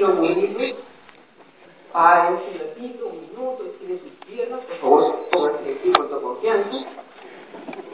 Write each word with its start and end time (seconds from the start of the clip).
no 0.00 0.06
quiero 0.06 0.06
aburrirme. 0.08 0.74
Párense 1.92 2.44
un 2.52 2.58
ratito, 2.58 3.06
un 3.06 3.20
minuto, 3.20 3.64
estiren 3.64 4.00
sus 4.00 4.26
piernas, 4.26 4.60
por 4.60 4.78
favor, 4.78 5.28
pónganse 5.32 5.72
aquí 5.72 5.92
con 5.92 6.08
toda 6.08 6.22
confianza. 6.22 6.76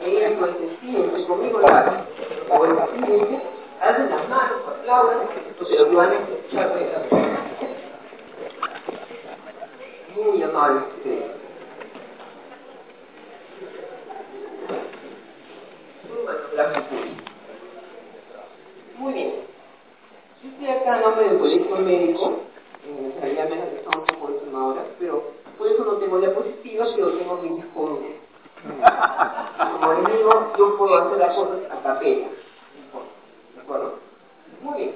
Eso 0.05 0.45
es, 0.45 0.71
estírense 0.71 1.27
conmigo 1.27 1.59
la 1.59 2.05
o 2.49 2.65
estírense, 2.65 3.41
hacen 3.81 4.09
las 4.09 4.29
manos, 4.29 4.61
aplaudan, 4.67 5.27
entonces 5.47 5.79
lo 5.79 5.89
que 5.89 5.95
van 5.95 6.11
a 6.11 6.13
escuchar 6.13 6.75
de 6.75 7.09
forma. 7.09 7.39
Muy 10.15 10.43
amable 10.43 10.81
ustedes. 10.97 11.31
Bueno, 16.23 16.39
gracias. 16.53 16.83
Muy 18.97 19.13
bien. 19.13 19.47
Yo 20.43 20.49
estoy 20.49 20.67
acá 20.67 20.97
en 20.97 21.01
nombre 21.01 21.29
del 21.29 21.39
colegio 21.39 21.75
médico, 21.77 22.33
en 22.87 23.19
realidad 23.19 23.49
me 23.49 23.55
han 23.55 23.67
estado 23.69 23.99
un 24.01 24.05
poco 24.05 24.27
de 24.27 24.33
última 24.37 24.67
hora, 24.67 24.85
pero 24.99 25.23
por 25.57 25.67
eso 25.67 25.83
no 25.83 25.93
tengo 25.93 26.19
diapositivas, 26.19 26.89
pero 26.95 27.17
tengo 27.17 27.37
mi 27.37 27.49
disco 27.49 27.99
Como 29.81 29.93
les 29.93 30.17
digo, 30.17 30.53
yo 30.57 30.77
puedo 30.77 30.95
hacer 30.95 31.17
las 31.17 31.35
cosas 31.35 31.71
a 31.71 31.81
capella. 31.81 32.27
¿De 33.55 33.61
acuerdo? 33.61 33.95
Muy 34.61 34.77
bien. 34.77 34.95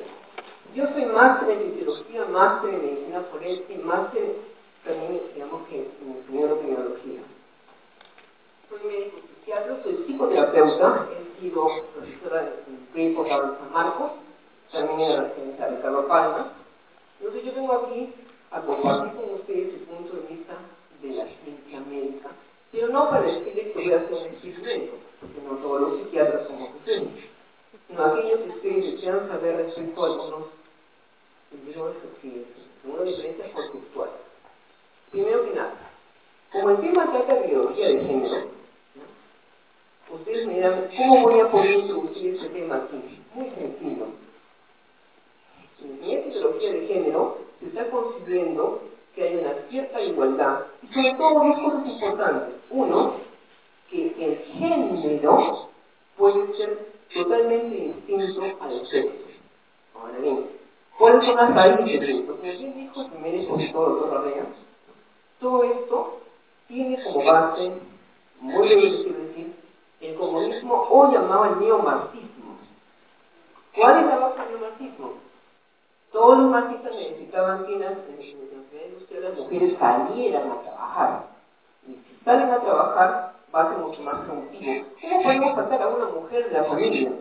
Yo 0.75 0.87
soy 0.93 1.05
máster 1.05 1.49
en 1.49 1.71
fisiología, 1.71 2.25
máster 2.25 2.73
en 2.75 2.81
medicina 2.85 3.21
forense, 3.31 3.77
máster 3.83 4.35
también, 4.85 5.21
digamos 5.33 5.67
que 5.67 5.77
en 5.79 6.25
neurocriminología. 6.29 7.21
Soy 8.69 8.79
médico 8.89 9.17
psiquiatra, 9.39 9.83
soy 9.83 10.03
psicoterapeuta, 10.05 11.07
he 11.11 11.41
sido 11.41 11.67
profesora 11.95 12.53
en 12.67 12.77
Príncipe 12.93 13.27
Carlos 13.27 13.57
San 13.59 13.73
Marcos, 13.73 14.11
también 14.71 15.01
en 15.01 15.15
la 15.15 15.23
residencia 15.23 15.65
de 15.65 15.75
Ricardo 15.75 16.07
Palma. 16.07 16.53
Entonces 17.19 17.43
yo 17.43 17.53
vengo 17.53 17.73
aquí 17.73 18.13
a 18.51 18.61
compartir 18.61 19.13
con 19.13 19.33
ustedes 19.35 19.73
el 19.73 19.81
punto 19.81 20.13
de 20.15 20.35
vista 20.35 20.53
de 21.01 21.09
la 21.09 21.25
ciencia 21.43 21.79
médica, 21.81 22.29
pero 22.71 22.87
no 22.87 23.09
para 23.09 23.21
decirles 23.23 23.67
que 23.67 23.73
voy 23.73 23.93
a 23.93 23.97
hacer 23.97 24.13
un 24.13 24.25
experimento, 24.25 24.93
porque 25.19 25.41
no 25.41 25.57
todos 25.57 25.80
los 25.91 26.01
psiquiatras 26.01 26.47
somos 26.47 26.69
ustedes, 26.75 27.07
sino 27.87 28.05
aquellos 28.05 28.39
que 28.39 28.49
ustedes 28.49 28.91
desean 28.93 29.27
saber 29.27 29.57
respecto 29.57 30.03
a 30.03 30.07
algunos 30.07 30.43
tendríamos 31.49 31.91
que 32.21 32.45
una 32.83 33.03
diferencia 33.03 33.51
conceptual. 33.51 34.09
Primero 35.11 35.45
que 35.45 35.51
nada, 35.51 35.73
como 36.51 36.69
el 36.71 36.81
tema 36.81 37.11
trata 37.11 37.35
de 37.35 37.47
biología 37.47 37.87
de 37.89 37.99
género, 37.99 38.47
ustedes 40.09 40.47
me 40.47 40.53
dirán, 40.55 40.89
¿cómo 40.97 41.21
voy 41.21 41.39
a 41.41 41.51
poder 41.51 41.71
introducir 41.71 42.35
ese 42.35 42.49
tema 42.49 42.77
aquí? 42.77 43.21
Muy 43.33 43.49
sencillo 43.51 44.07
en 45.83 45.99
mi 45.99 46.17
fisiología 46.23 46.73
de 46.73 46.87
género 46.87 47.37
se 47.59 47.67
está 47.67 47.89
concibiendo 47.89 48.81
que 49.15 49.23
hay 49.23 49.35
una 49.37 49.53
cierta 49.69 50.01
igualdad 50.01 50.59
y 50.81 50.93
sobre 50.93 51.13
todo 51.15 51.43
dos 51.43 51.59
cosas 51.59 51.87
importantes. 51.87 52.55
Uno, 52.69 53.15
que 53.89 54.07
el 54.19 54.37
género 54.57 55.69
puede 56.21 56.55
ser 56.55 56.77
totalmente 57.11 57.75
distinto 57.75 58.43
al 58.61 58.85
sexo. 58.85 59.17
Ahora 59.99 60.19
bien, 60.19 60.45
¿cuáles 60.99 61.25
son 61.25 61.35
las 61.35 61.55
raíces 61.55 61.99
de 61.99 62.11
esto? 62.11 62.37
Bien 62.43 62.73
dijo 62.75 63.01
el 63.01 63.07
primer 63.07 63.35
expositor, 63.35 63.89
doctor 63.89 64.17
Arrea, 64.19 64.45
todo 65.39 65.63
esto 65.63 66.19
tiene 66.67 67.03
como 67.03 67.25
base, 67.25 67.71
muy 68.39 68.69
difícil 68.69 69.27
decir, 69.27 69.55
el 69.99 70.15
comunismo 70.15 70.87
o 70.91 71.11
llamado 71.11 71.45
el 71.45 71.59
neomarxismo. 71.59 72.57
¿Cuál 73.75 74.01
es 74.01 74.05
la 74.05 74.17
base 74.17 74.41
del 74.41 74.49
neomarxismo? 74.51 75.13
Todos 76.11 76.37
los 76.37 76.51
marxistas 76.51 76.93
necesitaban 76.93 77.65
que 77.65 77.73
en 77.73 77.79
la 77.79 77.89
las 79.21 79.37
mujeres 79.37 79.77
salieran 79.79 80.51
a 80.51 80.61
trabajar. 80.61 81.25
Y 81.87 81.93
si 81.93 82.23
salen 82.23 82.49
a 82.51 82.59
trabajar, 82.59 83.33
va 83.53 83.61
a 83.61 83.69
ser 83.69 83.77
mucho 83.79 84.01
más 84.01 84.25
productivo. 84.25 84.85
¿Cómo 85.01 85.23
podemos 85.23 85.55
sacar 85.55 85.81
a 85.81 85.87
una 85.87 86.05
mujer 86.07 86.47
de 86.47 86.53
la 86.53 86.63
familia? 86.65 87.11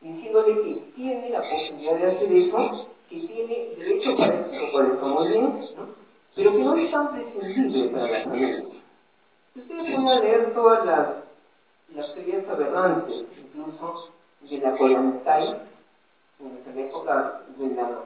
Diciéndole 0.00 0.54
que 0.62 0.74
tiene 0.94 1.30
la 1.30 1.40
posibilidad 1.40 1.96
de 1.96 2.06
hacer 2.06 2.32
eso, 2.32 2.86
que 3.08 3.20
tiene 3.20 3.74
derecho 3.76 4.16
para 4.16 4.34
eso, 4.34 4.72
cual 4.72 4.90
está 4.92 5.06
muy 5.06 5.28
bien, 5.28 5.60
¿no? 5.76 5.88
pero 6.34 6.52
que 6.52 6.58
no 6.58 6.76
es 6.76 6.90
tan 6.90 7.12
prescindible 7.12 7.88
para 7.88 8.06
la 8.06 8.24
familia. 8.24 8.64
Si 9.54 9.60
ustedes 9.60 9.82
pueden 9.82 10.20
leer 10.20 10.54
todas 10.54 10.84
las, 10.84 11.08
las 11.94 12.14
teorías 12.14 12.48
aberrantes, 12.48 13.24
incluso 13.38 14.10
de 14.42 14.58
la 14.58 14.76
Colantay, 14.76 15.56
en 16.38 16.76
la 16.76 16.82
época 16.82 17.42
de 17.56 17.68
la 17.68 18.02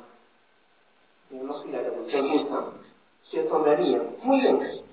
que 1.30 1.72
la 1.72 1.82
revolución 1.82 2.28
rusa, 2.30 2.64
se 3.30 3.40
asombraría. 3.40 4.02
Muy 4.22 4.40
bien. 4.40 4.89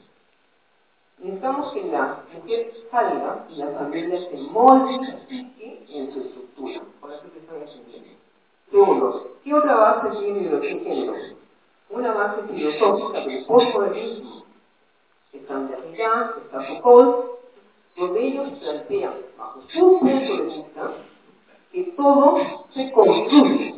Necesitamos 1.20 1.74
que 1.74 1.84
la 1.86 2.24
mujer 2.34 2.74
salga 2.92 3.48
y 3.50 3.56
la 3.56 3.72
familia 3.72 4.20
se 4.30 4.38
modifique 4.38 5.86
en 5.90 6.14
su 6.14 6.20
estructura. 6.22 6.82
Por 7.02 7.12
eso 7.12 7.24
que 7.34 7.40
están 7.40 7.56
entendiendo. 7.58 8.10
Segundo, 8.70 9.32
¿qué 9.44 9.54
otra 9.54 9.76
base 9.76 10.20
tiene 10.20 10.40
biología 10.40 10.76
de 10.76 10.80
género? 10.80 11.14
Una 11.90 12.14
base 12.14 12.44
filosófica 12.44 13.20
del 13.22 13.46
postmodernismo. 13.46 14.44
Está 15.34 15.60
Derrida, 15.60 16.36
está 16.46 16.62
Foucault, 16.62 17.40
donde 17.96 18.28
ellos 18.28 18.50
plantean, 18.60 19.14
bajo 19.38 19.62
su 19.70 20.00
punto 20.00 20.38
de 20.38 20.42
vista, 20.44 20.92
que 21.72 21.84
todo 21.96 22.66
se 22.74 22.92
construye. 22.92 23.76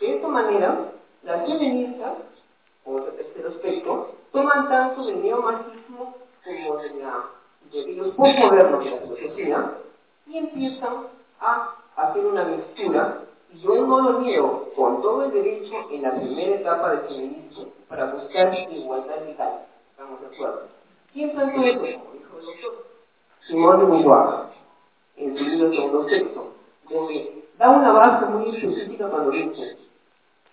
De 0.00 0.16
esta 0.16 0.28
manera, 0.28 0.92
las 1.22 1.46
feministas, 1.46 2.14
de 2.86 3.12
tercer 3.12 3.46
aspecto, 3.46 4.10
toman 4.32 4.68
tanto 4.68 5.06
del 5.06 5.22
neomarxismo 5.22 6.16
como 6.44 6.76
de, 6.78 6.90
la, 6.94 7.24
de 7.72 7.92
los 7.94 8.08
postmodernos 8.08 8.84
de 8.84 8.90
la 8.90 8.96
filosofía 8.98 9.72
y 10.26 10.38
empiezan 10.38 11.06
a 11.40 11.74
hacer 11.96 12.24
una 12.24 12.44
mixtura, 12.44 13.20
y 13.52 13.60
yo 13.60 13.86
no 13.86 14.00
lo 14.00 14.20
niego, 14.20 14.70
con 14.76 15.00
todo 15.00 15.24
el 15.24 15.32
derecho 15.32 15.74
en 15.90 16.02
la 16.02 16.14
primera 16.14 16.56
etapa 16.56 16.90
del 16.90 17.00
feminismo 17.08 17.66
para 17.88 18.12
buscar 18.12 18.54
igualdad 18.70 19.24
legal. 19.24 19.66
¿Estamos 19.90 20.20
de 20.20 20.26
acuerdo? 20.26 20.62
¿Quién 21.12 21.30
planteó 21.30 21.62
eso? 21.62 21.78
Como 21.78 22.12
dijo 22.12 22.38
el 22.38 22.44
doctor 22.44 22.84
Simón 23.46 23.78
de 23.78 23.84
Beauvoir, 23.86 24.28
en 25.16 25.38
su 25.38 25.44
libro 25.44 25.70
Segundo 25.70 26.08
Sexo, 26.08 26.52
donde 26.90 27.44
da 27.58 27.70
una 27.70 27.92
base 27.92 28.26
muy 28.26 28.56
específica 28.56 29.08
cuando 29.08 29.30
dice 29.30 29.76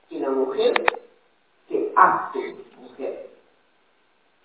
que 0.10 0.20
la 0.20 0.30
mujer 0.30 0.74
hace 2.02 2.56
mujer. 2.80 3.30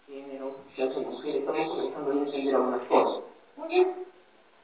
Género, 0.07 0.53
se 0.75 0.83
hace 0.83 1.01
mujer, 1.01 1.37
estamos 1.37 1.69
comenzando 1.69 2.11
a 2.11 2.15
entender 2.15 2.55
algunas 2.55 2.83
cosas. 2.83 3.25
Muy 3.57 3.69
bien. 3.69 3.95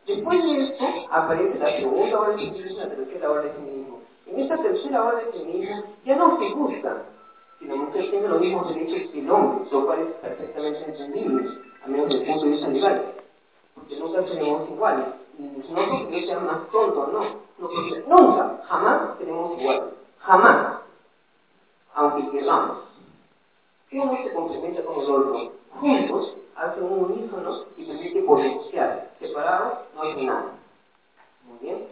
Después 0.06 0.42
de 0.42 0.64
esto 0.64 0.84
aparece 1.10 1.58
la 1.58 1.76
segunda 1.76 2.20
hora 2.20 2.30
de 2.32 2.36
feminismo 2.38 2.72
y 2.72 2.76
la 2.76 2.88
tercera 2.88 3.30
hora 3.30 3.42
de 3.42 3.50
feminismo. 3.50 4.00
En 4.26 4.40
esta 4.40 4.56
tercera 4.62 5.04
hora 5.04 5.18
de 5.18 5.32
feminismo 5.32 5.82
ya 6.04 6.16
no 6.16 6.38
se 6.38 6.50
gusta 6.50 7.02
que 7.58 7.66
la 7.66 7.76
mujer 7.76 8.10
tenga 8.10 8.28
los 8.28 8.40
mismos 8.40 8.74
derechos 8.74 9.10
que 9.10 9.20
el 9.20 9.30
hombre, 9.30 9.70
lo 9.70 9.86
cual 9.86 10.00
es 10.00 10.14
perfectamente 10.16 10.84
entendible, 10.84 11.48
a 11.84 11.88
menos 11.88 12.08
desde 12.08 12.20
el 12.20 12.26
punto 12.26 12.44
de 12.44 12.50
vista 12.50 12.68
legal, 12.68 13.12
porque 13.74 13.96
nunca 13.96 14.22
seremos 14.26 14.68
iguales. 14.68 15.06
No 15.38 15.88
porque 15.88 16.20
yo 16.20 16.26
sea 16.26 16.40
más 16.40 16.68
tonto, 16.70 17.06
no, 17.06 17.20
no 17.58 17.68
porque 17.68 18.04
nunca, 18.06 18.60
jamás 18.68 19.18
seremos 19.18 19.60
iguales, 19.60 19.84
jamás 20.18 20.81
aunque 21.94 22.30
queramos. 22.30 22.78
Uno 23.92 24.18
se 24.22 24.32
complementa 24.32 24.82
con 24.84 25.00
el 25.00 25.10
otro. 25.10 25.52
Juntos 25.80 26.34
hacen 26.56 26.84
un 26.84 27.04
unísono 27.04 27.64
y 27.76 27.84
permite 27.84 28.22
potenciar. 28.22 29.10
Separados 29.20 29.80
no 29.94 30.02
hace 30.02 30.22
nada. 30.22 30.52
Muy 31.46 31.58
bien. 31.60 31.86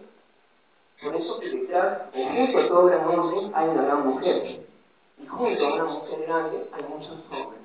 Por 1.03 1.15
eso 1.17 1.39
que 1.41 1.49
detrás, 1.49 2.03
junto 2.13 2.59
a 2.59 2.69
todo 2.69 2.87
gran 2.87 3.09
hombre, 3.09 3.51
hay 3.55 3.69
una 3.69 3.83
gran 3.83 4.07
mujer. 4.07 4.67
Y 5.19 5.27
junto 5.27 5.67
a 5.67 5.75
una 5.75 5.85
mujer 5.85 6.25
grande 6.27 6.69
hay 6.73 6.83
muchos 6.85 7.19
hombres. 7.31 7.61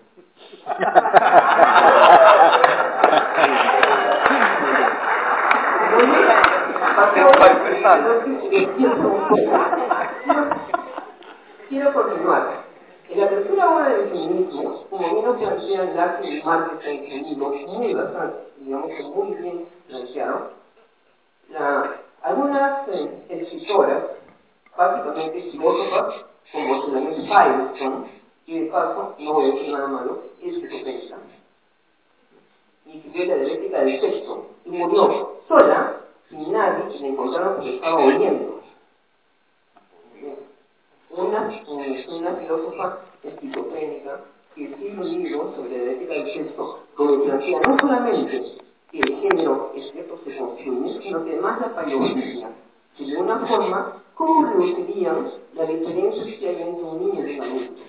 Quiero 11.69 11.94
continuar. 11.94 12.63
En 13.09 13.19
la 13.19 13.29
tercera 13.29 13.73
obra 13.73 13.89
del 13.89 14.09
feminismo, 14.09 14.83
como 14.89 15.09
bien 15.13 15.25
nos 15.25 15.38
plantea 15.38 15.83
el 15.83 16.00
arte 16.00 16.27
del 16.27 16.44
marketing 16.44 17.07
femenino, 17.07 17.50
muy 17.50 17.94
bastante, 17.94 18.38
digamos 18.59 18.91
que 18.91 19.03
muy 19.03 19.33
bien 19.35 19.65
planteado, 19.88 20.51
algunas 22.21 22.88
eh, 22.89 23.25
escritoras, 23.29 24.03
básicamente 24.77 25.41
filósofas, 25.51 26.15
como 26.51 26.81
Sulamit 26.83 27.17
Firestone, 27.17 28.12
y 28.47 28.59
de 28.59 28.65
paso, 28.71 29.15
no 29.19 29.39
decir 29.39 29.71
nada 29.71 29.88
malo, 29.88 30.23
es 30.41 30.56
escopeta, 30.57 31.17
y 32.85 32.97
escribió 32.97 33.25
la 33.25 33.35
dialéctica 33.35 33.79
del 33.79 34.01
texto, 34.01 34.47
y 34.65 34.69
murió 34.69 35.33
sola, 35.47 35.97
sin 36.29 36.51
nadie, 36.51 36.95
y 36.95 37.00
la 37.00 37.07
encontraron 37.07 37.56
porque 37.56 37.75
estaba 37.75 38.03
oliendo 38.03 38.55
una, 41.17 41.62
una 42.09 42.35
filósofa 42.35 43.00
esquizofrénica 43.23 44.21
que 44.53 44.65
escribe 44.65 45.01
un 45.01 45.23
libro 45.23 45.53
sobre 45.56 45.85
la 45.85 45.91
ética 45.94 46.13
del 46.13 46.33
sexo, 46.33 46.79
donde 46.97 47.25
plantea 47.25 47.59
no 47.62 47.77
solamente 47.79 48.56
el 48.94 49.15
género 49.17 49.73
es 49.75 49.91
cierto 49.91 50.19
se 50.23 50.38
construye, 50.38 51.01
sino 51.01 51.23
que 51.25 51.31
además 51.31 51.59
la 51.59 51.75
paleología, 51.75 52.50
que 52.97 53.06
de 53.06 53.17
una 53.17 53.45
forma, 53.45 54.01
¿cómo 54.13 54.45
reducirían 54.45 55.31
la 55.53 55.65
diferencia 55.65 56.39
que 56.39 56.47
hay 56.47 56.62
entre 56.62 56.83
un 56.83 57.00
niño 57.00 57.27
y 57.27 57.39
un 57.39 57.41
adulto? 57.41 57.81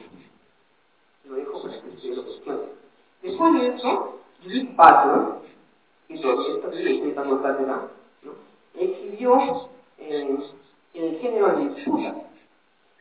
Lo 1.26 1.36
dejo 1.36 1.62
para 1.62 1.80
que 1.80 1.88
ustedes 1.88 2.16
lo 2.16 2.24
cuestionen. 2.24 2.68
Después 3.22 3.54
de 3.54 3.66
eso, 3.68 4.18
Judith 4.42 4.76
Butler, 4.76 5.26
que 6.08 6.18
todavía 6.18 6.54
está 6.54 6.68
estoy 6.68 7.12
dando 7.12 7.42
cátedra, 7.42 7.88
¿no? 8.22 8.32
escribió 8.74 9.68
eh, 9.98 10.38
el 10.94 11.18
género 11.20 11.52
en 11.52 11.74
disputa 11.74 12.14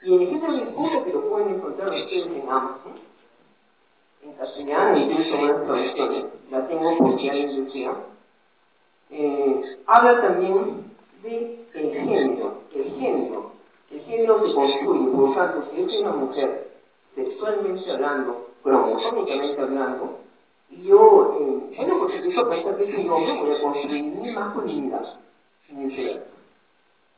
y 0.05 0.13
en 0.13 0.21
ejemplo 0.21 0.53
de 0.53 0.65
disputa 0.65 1.03
que 1.03 1.13
lo 1.13 1.29
pueden 1.29 1.55
encontrar 1.55 1.89
ustedes 1.89 2.27
en 2.27 2.41
Amazon, 2.47 2.93
en 4.21 4.33
castellano, 4.33 4.97
incluso 4.99 5.35
unas 5.35 5.63
traducciones, 5.63 6.25
la 6.51 6.67
tengo 6.67 6.97
por 6.97 7.09
alguien 7.13 7.65
desea, 7.65 7.95
eh, 9.09 9.77
habla 9.87 10.21
también 10.21 10.91
de 11.23 11.65
el 11.73 11.91
género, 11.91 12.53
el 12.75 12.83
género, 12.99 13.51
el 13.89 14.01
género 14.01 14.47
se 14.47 14.53
construye, 14.53 15.11
por 15.11 15.29
lo 15.29 15.33
tanto, 15.33 15.63
si 15.71 15.81
yo 15.81 15.89
soy 15.89 16.01
una 16.01 16.11
mujer 16.11 16.71
sexualmente 17.15 17.91
hablando, 17.91 18.49
cromosómicamente 18.61 19.59
hablando, 19.59 20.19
y 20.69 20.83
yo, 20.83 21.37
eh, 21.39 21.75
bueno, 21.77 21.99
porque 21.99 22.17
empiezo 22.17 22.41
a 22.41 22.49
pensar 22.49 22.77
que 22.77 22.91
soy 22.91 23.09
hombre, 23.09 23.39
voy 23.41 23.55
a 23.55 23.61
construir 23.61 24.03
mi 24.03 24.31
masculinidad, 24.31 25.15
mi 25.69 26.19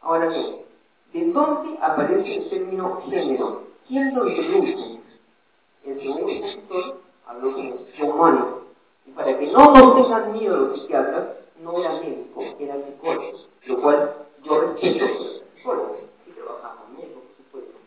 Ahora 0.01 0.27
bien, 0.29 0.66
¿De 1.13 1.31
dónde 1.31 1.77
aparece 1.81 2.35
el 2.35 2.49
término 2.49 3.01
género? 3.09 3.63
¿Quién 3.87 4.13
lo 4.13 4.27
introduce? 4.27 4.99
El 5.85 6.01
segundo 6.01 6.29
expositor 6.29 6.97
habló 7.25 7.53
con 7.53 7.65
el 7.65 7.79
John 7.97 8.63
Y 9.05 9.11
para 9.11 9.39
que 9.39 9.47
no 9.47 9.71
nos 9.71 9.95
tengan 9.95 10.33
miedo 10.33 10.57
los 10.57 10.81
psiquiatras, 10.81 11.27
no 11.63 11.79
era 11.79 11.93
médico, 11.93 12.43
era 12.59 12.75
psicólogo, 12.75 13.37
lo 13.65 13.81
cual 13.81 14.13
yo 14.43 14.61
respeto 14.61 15.05
psicólogos, 15.55 15.97
y 16.27 16.31
trabajamos 16.31 16.89
médicos, 16.89 17.23
por 17.23 17.45
supuesto. 17.45 17.79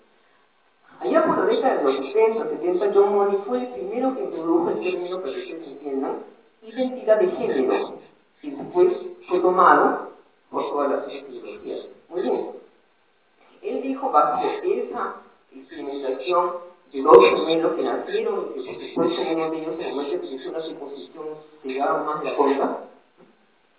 Allá 1.00 1.26
por 1.26 1.38
la 1.38 1.44
década 1.44 1.76
de 1.76 1.84
los 1.84 1.96
60, 2.06 2.48
70, 2.48 2.90
John 2.94 3.14
Money 3.14 3.38
fue 3.46 3.58
el 3.58 3.68
primero 3.68 4.14
que 4.14 4.24
introdujo 4.24 4.70
el 4.70 4.80
término, 4.80 5.20
para 5.20 5.32
que 5.32 5.40
ustedes 5.40 5.68
entiendan, 5.68 6.16
identidad 6.62 7.20
de 7.20 7.28
género, 7.32 7.94
y 8.42 8.50
después 8.50 8.96
fue 9.28 9.40
tomado 9.40 10.10
por 10.50 10.70
todas 10.70 10.90
las 10.90 11.08
ideologías. 11.12 11.86
Muy 12.08 12.22
bien. 12.22 12.60
Él 13.62 13.82
dijo 13.82 14.10
bajo 14.10 14.42
esa 14.62 15.16
experimentación 15.52 16.52
de 16.92 17.02
dos 17.02 17.18
gemelos 17.18 17.74
que 17.74 17.82
nacieron 17.82 18.52
y 18.56 18.64
que 18.64 18.72
por 18.72 18.88
supuesto 18.88 19.22
uno 19.32 19.50
de 19.50 19.58
ellos 19.58 19.74
en 19.74 19.82
el 19.82 19.94
momento 19.94 20.20
que 20.20 20.26
hizo 20.34 20.48
una 20.50 20.60
suposición 20.60 21.26
llegaron 21.62 22.06
más 22.06 22.22
de 22.22 22.30
la 22.30 22.36
cuenta, 22.36 22.78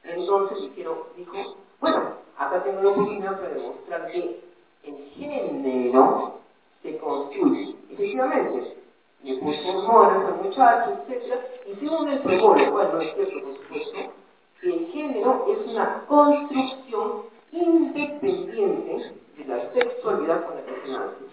entonces 0.03 0.61
dijeron, 0.61 0.97
dijo, 1.17 1.55
bueno, 1.79 2.01
acá 2.37 2.63
tengo 2.63 2.81
la 2.81 2.89
oportunidad 2.89 3.39
para 3.39 3.53
demostrar 3.53 4.11
que 4.11 4.41
el 4.83 5.09
género 5.15 6.39
se 6.81 6.97
construye. 6.97 7.75
Efectivamente, 7.89 8.77
le 9.23 9.37
puso 9.37 9.69
hormonas 9.69 10.25
al 10.25 10.43
muchacho, 10.43 10.97
etc. 11.07 11.33
Y 11.67 11.75
según 11.75 12.09
él 12.09 12.19
probó, 12.19 12.55
lo 12.55 12.71
cual 12.71 12.89
no 12.93 13.01
es 13.01 13.13
cierto, 13.13 13.41
por 13.45 13.57
supuesto, 13.57 14.13
que 14.59 14.73
el 14.73 14.87
género 14.87 15.45
es 15.49 15.71
una 15.71 16.05
construcción 16.07 17.23
independiente 17.51 19.11
la 19.45 19.71
sexualidad 19.73 20.45
con 20.45 20.55
la 20.55 20.61
que 20.63 20.81
se 20.81 20.91
nace. 20.91 21.25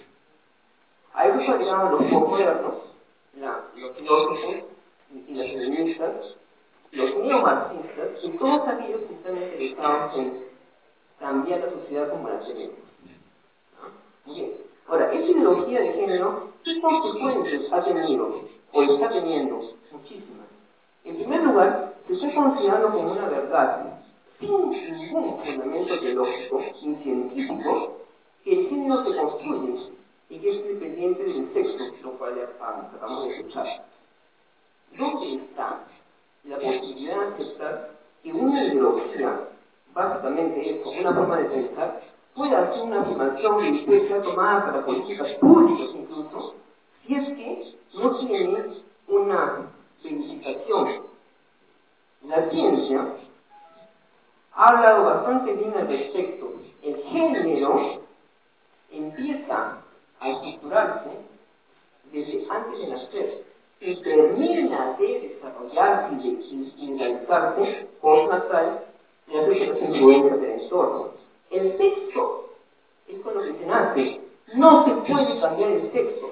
A 1.14 1.26
eso 1.26 1.58
se 1.58 1.64
llaman 1.64 1.92
los 1.92 2.02
postmodernos, 2.02 2.74
los 3.76 3.96
filósofos 3.96 4.56
y 5.26 5.34
las 5.34 5.46
feministas, 5.46 6.12
los 6.92 7.16
neomarxistas 7.16 8.24
y 8.24 8.30
todos 8.30 8.68
aquellos 8.68 9.00
que 9.02 9.14
están 9.14 9.36
interesados 9.36 10.16
en 10.16 10.44
cambiar 11.18 11.60
la 11.60 11.70
sociedad 11.70 12.10
como 12.10 12.28
la 12.28 12.40
tenemos. 12.40 12.76
Bien. 14.26 14.52
Ahora, 14.86 15.12
esta 15.12 15.30
ideología 15.30 15.80
de 15.80 15.92
género, 15.92 16.48
¿qué 16.64 16.80
consecuencias 16.80 17.72
ha 17.72 17.84
tenido 17.84 18.42
o 18.72 18.82
está 18.82 19.08
teniendo? 19.10 19.74
Muchísimas. 19.92 20.46
En 21.04 21.16
primer 21.16 21.42
lugar, 21.42 21.94
se 22.06 22.14
está 22.14 22.34
considerando 22.34 22.90
como 22.90 23.12
una 23.12 23.28
verdad 23.28 23.98
sin 24.38 24.70
ningún 24.70 25.38
fundamento 25.44 25.98
teológico 25.98 26.62
ni 26.82 26.94
científico 26.96 27.98
que 28.44 28.52
el 28.52 28.68
género 28.68 29.04
se 29.04 29.16
construye 29.16 29.74
y 30.30 30.38
que 30.38 30.50
es 30.50 30.64
dependiente 30.64 31.24
del 31.24 31.52
sexo, 31.52 31.84
lo 32.02 32.12
cual 32.18 32.34
acabamos 32.40 33.24
de 33.28 33.36
escuchar. 33.36 33.66
¿Dónde 34.96 35.44
está 35.44 35.84
la 36.44 36.56
posibilidad 36.56 37.16
de 37.16 37.34
aceptar 37.34 37.90
que 38.22 38.32
una 38.32 38.64
ideología, 38.64 39.48
básicamente 39.92 40.80
eso, 40.80 40.90
una 40.90 41.14
forma 41.14 41.36
de 41.38 41.44
pensar, 41.44 42.02
pueda 42.34 42.62
hacer 42.62 42.82
una 42.82 43.02
afirmación 43.02 43.84
que 43.84 44.08
sea 44.08 44.22
tomada 44.22 44.66
para 44.66 44.86
políticas 44.86 45.32
públicas 45.34 45.88
incluso, 45.94 46.54
si 47.06 47.14
es 47.14 47.28
que 47.28 47.74
no 47.94 48.16
tiene 48.18 48.64
una 49.08 49.70
verificación? 50.02 51.08
La 52.26 52.50
ciencia 52.50 53.14
ha 54.68 54.70
hablado 54.70 55.04
bastante 55.04 55.52
bien 55.54 55.72
al 55.74 55.88
respecto. 55.88 56.52
El 56.82 56.96
género 57.04 58.02
empieza 58.90 59.78
a 60.20 60.28
estructurarse 60.28 61.08
desde 62.12 62.46
antes 62.50 62.78
de 62.78 62.86
nacer 62.88 63.44
y 63.80 63.96
termina 64.02 64.94
de 64.98 65.20
desarrollarse 65.20 66.16
y 66.22 66.92
de 66.92 66.98
realizarse 66.98 67.88
postnatal 68.02 68.84
a 69.28 69.32
las 69.32 69.80
influencias 69.80 70.40
del 70.40 70.50
entorno. 70.50 71.08
El 71.50 71.78
sexo 71.78 72.50
es 73.06 73.20
con 73.20 73.34
lo 73.34 73.42
que 73.42 73.58
se 73.58 73.66
nace. 73.66 74.20
No 74.54 74.84
se 74.84 74.90
puede 75.10 75.40
cambiar 75.40 75.70
el 75.70 75.92
sexo. 75.92 76.30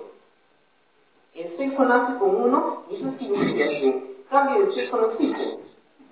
El 1.35 1.57
sexo 1.57 1.85
nace 1.87 2.19
con 2.19 2.35
uno 2.37 2.83
y 2.90 2.97
eso 2.97 3.12
significa 3.19 3.64
que 3.64 4.16
cambio 4.28 4.66
de 4.66 4.75
sexo 4.75 4.97
no 4.99 5.12
existe. 5.12 5.59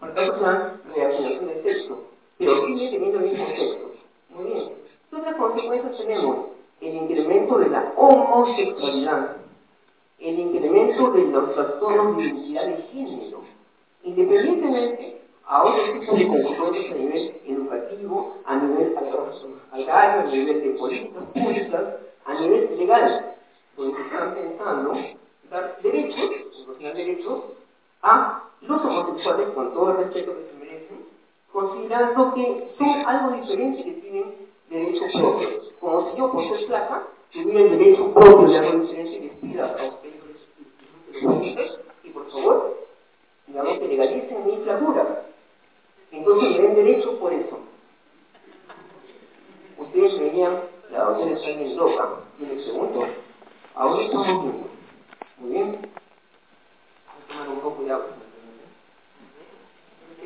Por 0.01 0.15
tanto, 0.15 0.39
se 0.39 0.45
dan 0.45 0.81
reaccionación 0.95 1.49
de 1.49 1.63
sexo, 1.63 1.99
pero 2.39 2.67
sigue 2.67 2.91
teniendo 2.91 3.19
el 3.19 3.31
mismo 3.31 3.47
sexo. 3.47 3.91
Muy 4.31 4.45
bien. 4.53 4.71
¿Qué 5.11 5.17
otras 5.17 5.37
consecuencias 5.37 5.99
tenemos? 5.99 6.37
El 6.81 6.95
incremento 6.95 7.59
de 7.59 7.69
la 7.69 7.93
homosexualidad, 7.97 9.37
el 10.19 10.39
incremento 10.39 11.13
de 11.13 11.23
los 11.27 11.55
trastornos 11.55 12.17
de 12.17 12.25
identidad 12.25 12.67
de 12.67 12.83
género, 12.93 13.41
independientemente 14.03 15.21
ahora 15.47 15.77
existen 15.83 16.29
consecuencias 16.29 16.93
a 16.93 16.95
nivel 16.99 17.41
educativo, 17.47 18.35
a 18.45 18.57
nivel 18.57 18.97
agrario, 19.73 20.21
a 20.21 20.25
nivel 20.25 20.63
de 20.63 20.71
políticas 20.71 21.25
públicas, 21.33 21.83
a 22.27 22.35
nivel 22.41 22.79
legal, 22.79 23.35
donde 23.77 24.01
están 24.01 24.35
pensando 24.35 24.95
dar 25.51 25.79
derechos, 25.83 26.31
derechos, 26.79 27.43
a 28.03 28.43
los 28.63 28.85
homosexuales, 28.85 29.49
con 29.51 29.73
todo 29.75 29.91
el 29.91 29.97
respeto 29.99 30.33
que 30.35 30.47
se 30.47 30.65
merecen, 30.65 31.14
considerando 31.55 32.35
que 32.35 32.69
son 32.77 32.89
algo 33.07 33.37
diferente 33.37 33.85
que 33.85 33.93
tienen 33.93 34.35
derecho 34.69 35.05
propio. 35.13 35.49
Como 35.79 36.11
si 36.11 36.19
yo, 36.19 36.33
por 36.33 36.49
ser 36.49 36.67
flaca, 36.67 37.07
tuviera 37.33 37.61
el 37.61 37.79
derecho 37.79 38.13
propio 38.13 38.49
de 38.49 38.59
algo 38.59 38.85
diferente 38.85 39.21
que 39.21 39.29
pida 39.41 39.77
a 39.79 39.85
ustedes 39.85 40.25
y 42.03 42.11
por 42.11 42.29
favor, 42.31 42.87
digamos 43.47 43.79
que 43.79 43.87
legalicen 43.87 44.47
mi 44.47 44.57
flacura. 44.65 45.27
Entonces 46.11 46.51
me 46.51 46.59
den 46.59 46.75
derecho 46.75 47.19
por 47.21 47.33
eso. 47.33 47.59
ustedes 49.79 50.19
veían, 50.19 50.61
la 50.91 51.05
doctora 51.05 51.31
está 51.33 51.47
bien 51.47 51.77
loca. 51.77 52.09
Y 52.41 52.47
le 52.47 52.63
pregunto, 52.63 53.07
ahora 53.77 54.03
estamos 54.03 54.27
viendo. 54.27 54.69
Muy 55.39 55.51
bien. 55.51 55.71
Voy 55.71 57.23
a 57.23 57.29
tomar 57.29 57.49
un 57.49 57.61
poco 57.61 57.85
de 57.85 57.93
agua. 57.93 58.07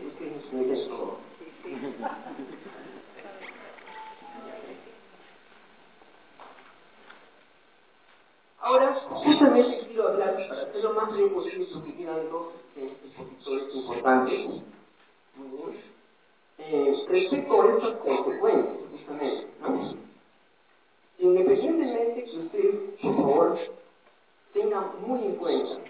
Ustedes 0.07 0.53
me 0.53 0.65
dicen 0.65 0.89
todo. 0.89 1.19
Ahora, 8.61 8.95
justamente 8.95 9.87
quiero 9.87 10.09
hablar, 10.09 10.47
para 10.49 10.63
hacerlo 10.63 10.95
más 10.95 11.13
breve 11.13 11.31
posible, 11.31 11.67
porque 11.73 11.97
quedan 11.97 12.29
dos 12.31 12.49
expositores 12.77 13.75
importantes. 13.75 14.63
Eh, 16.59 17.05
respecto 17.09 17.63
a 17.63 17.69
estas 17.69 17.95
consecuencias, 17.99 18.91
justamente. 18.91 19.47
Independientemente 21.19 22.25
que 22.25 22.39
ustedes, 22.39 23.01
por 23.01 23.17
favor, 23.17 23.59
tengan 24.53 24.85
muy 25.01 25.25
en 25.25 25.37
cuenta 25.37 25.81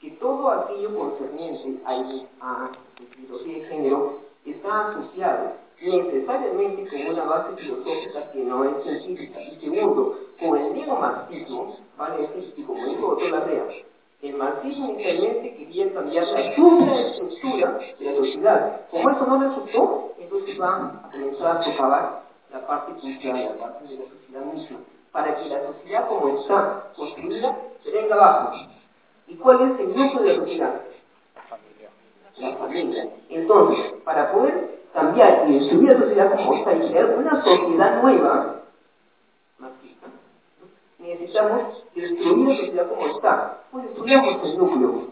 que 0.00 0.10
todo 0.12 0.50
aquello 0.50 0.94
concerniente 0.98 1.80
a, 1.84 1.92
a 2.40 2.72
filosofía 3.14 3.58
de 3.58 3.68
está 4.52 4.88
asociado 4.88 5.52
necesariamente 5.80 6.88
con 6.88 7.14
una 7.14 7.24
base 7.24 7.56
filosófica 7.56 8.30
que 8.32 8.38
no 8.38 8.64
es 8.64 8.82
científica. 8.82 9.40
Y 9.42 9.56
segundo, 9.56 10.18
con 10.40 10.58
el 10.58 10.72
neomarxismo, 10.74 11.76
vale 11.96 12.22
decir, 12.22 12.54
y 12.56 12.62
como 12.62 12.86
dijo 12.86 13.08
otro 13.08 13.28
Larrea, 13.28 13.66
el 14.22 14.34
marxismo 14.34 14.90
inicialmente 14.90 15.54
quería 15.56 15.92
cambiar 15.92 16.26
la 16.28 16.40
estructura 16.40 17.78
de 17.98 18.04
la 18.04 18.16
sociedad. 18.16 18.80
Como 18.90 19.10
eso 19.10 19.26
no 19.26 19.48
resultó, 19.48 20.14
entonces 20.18 20.60
va 20.60 20.76
a 20.76 21.10
comenzar 21.10 21.56
a 21.58 21.62
socavar 21.62 22.22
la 22.52 22.66
parte 22.66 22.92
cultural, 22.92 23.44
la 23.44 23.64
parte 23.64 23.84
de 23.84 23.96
la 23.96 24.04
sociedad 24.08 24.44
misma, 24.52 24.78
para 25.12 25.36
que 25.36 25.48
la 25.48 25.66
sociedad 25.66 26.08
como 26.08 26.38
está 26.38 26.92
construida 26.96 27.56
se 27.84 27.90
venga 27.90 28.14
abajo. 28.14 28.56
¿Y 29.28 29.34
cuál 29.34 29.60
es 29.60 29.80
el 29.80 29.96
núcleo 29.96 30.22
de 30.22 30.32
la 30.32 30.38
sociedad? 30.40 30.80
La 32.38 32.54
familia. 32.56 33.08
Entonces, 33.30 33.92
para 34.04 34.30
poder 34.32 34.80
cambiar 34.92 35.48
y 35.48 35.58
destruir 35.58 35.90
la 35.90 35.98
sociedad 35.98 36.36
como 36.36 36.54
está 36.54 36.74
y 36.74 36.88
crear 36.88 37.16
una 37.16 37.42
sociedad 37.42 38.02
nueva, 38.02 38.62
marxista, 39.58 40.06
necesitamos 40.98 41.84
destruir 41.94 42.48
la 42.48 42.56
sociedad 42.56 42.88
como 42.88 43.06
está. 43.06 43.62
Pues 43.70 43.84
destruyamos 43.84 44.44
el 44.44 44.58
núcleo. 44.58 45.04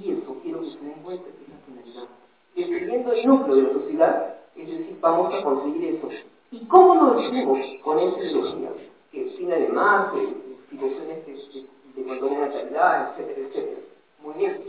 Y 0.00 0.10
eso 0.12 0.36
quiero 0.42 0.60
que 0.60 0.70
se 0.70 0.78
den 0.80 1.02
cuenta 1.04 1.24
que 1.24 1.44
es 1.44 1.48
la 1.48 1.56
finalidad. 1.66 2.08
Destruyendo 2.56 3.12
el 3.12 3.26
núcleo 3.26 3.56
de 3.56 3.62
la 3.62 3.72
sociedad, 3.72 4.34
es 4.56 4.66
decir, 4.66 4.98
vamos 5.00 5.34
a 5.34 5.42
conseguir 5.42 5.96
eso. 5.96 6.08
¿Y 6.50 6.64
cómo 6.66 6.94
lo 6.94 7.14
destruimos? 7.14 7.58
Con 7.82 7.98
esta 7.98 8.22
ideología, 8.22 8.70
que 9.10 9.24
tiene 9.24 9.54
además 9.54 10.12
de 10.14 10.28
situaciones 10.70 11.26
de, 11.26 11.32
de, 11.32 12.02
de 12.02 12.20
de 12.20 12.44
etcétera, 12.44 13.10
etcétera. 13.16 13.80
Muy 14.22 14.34
bien. 14.34 14.62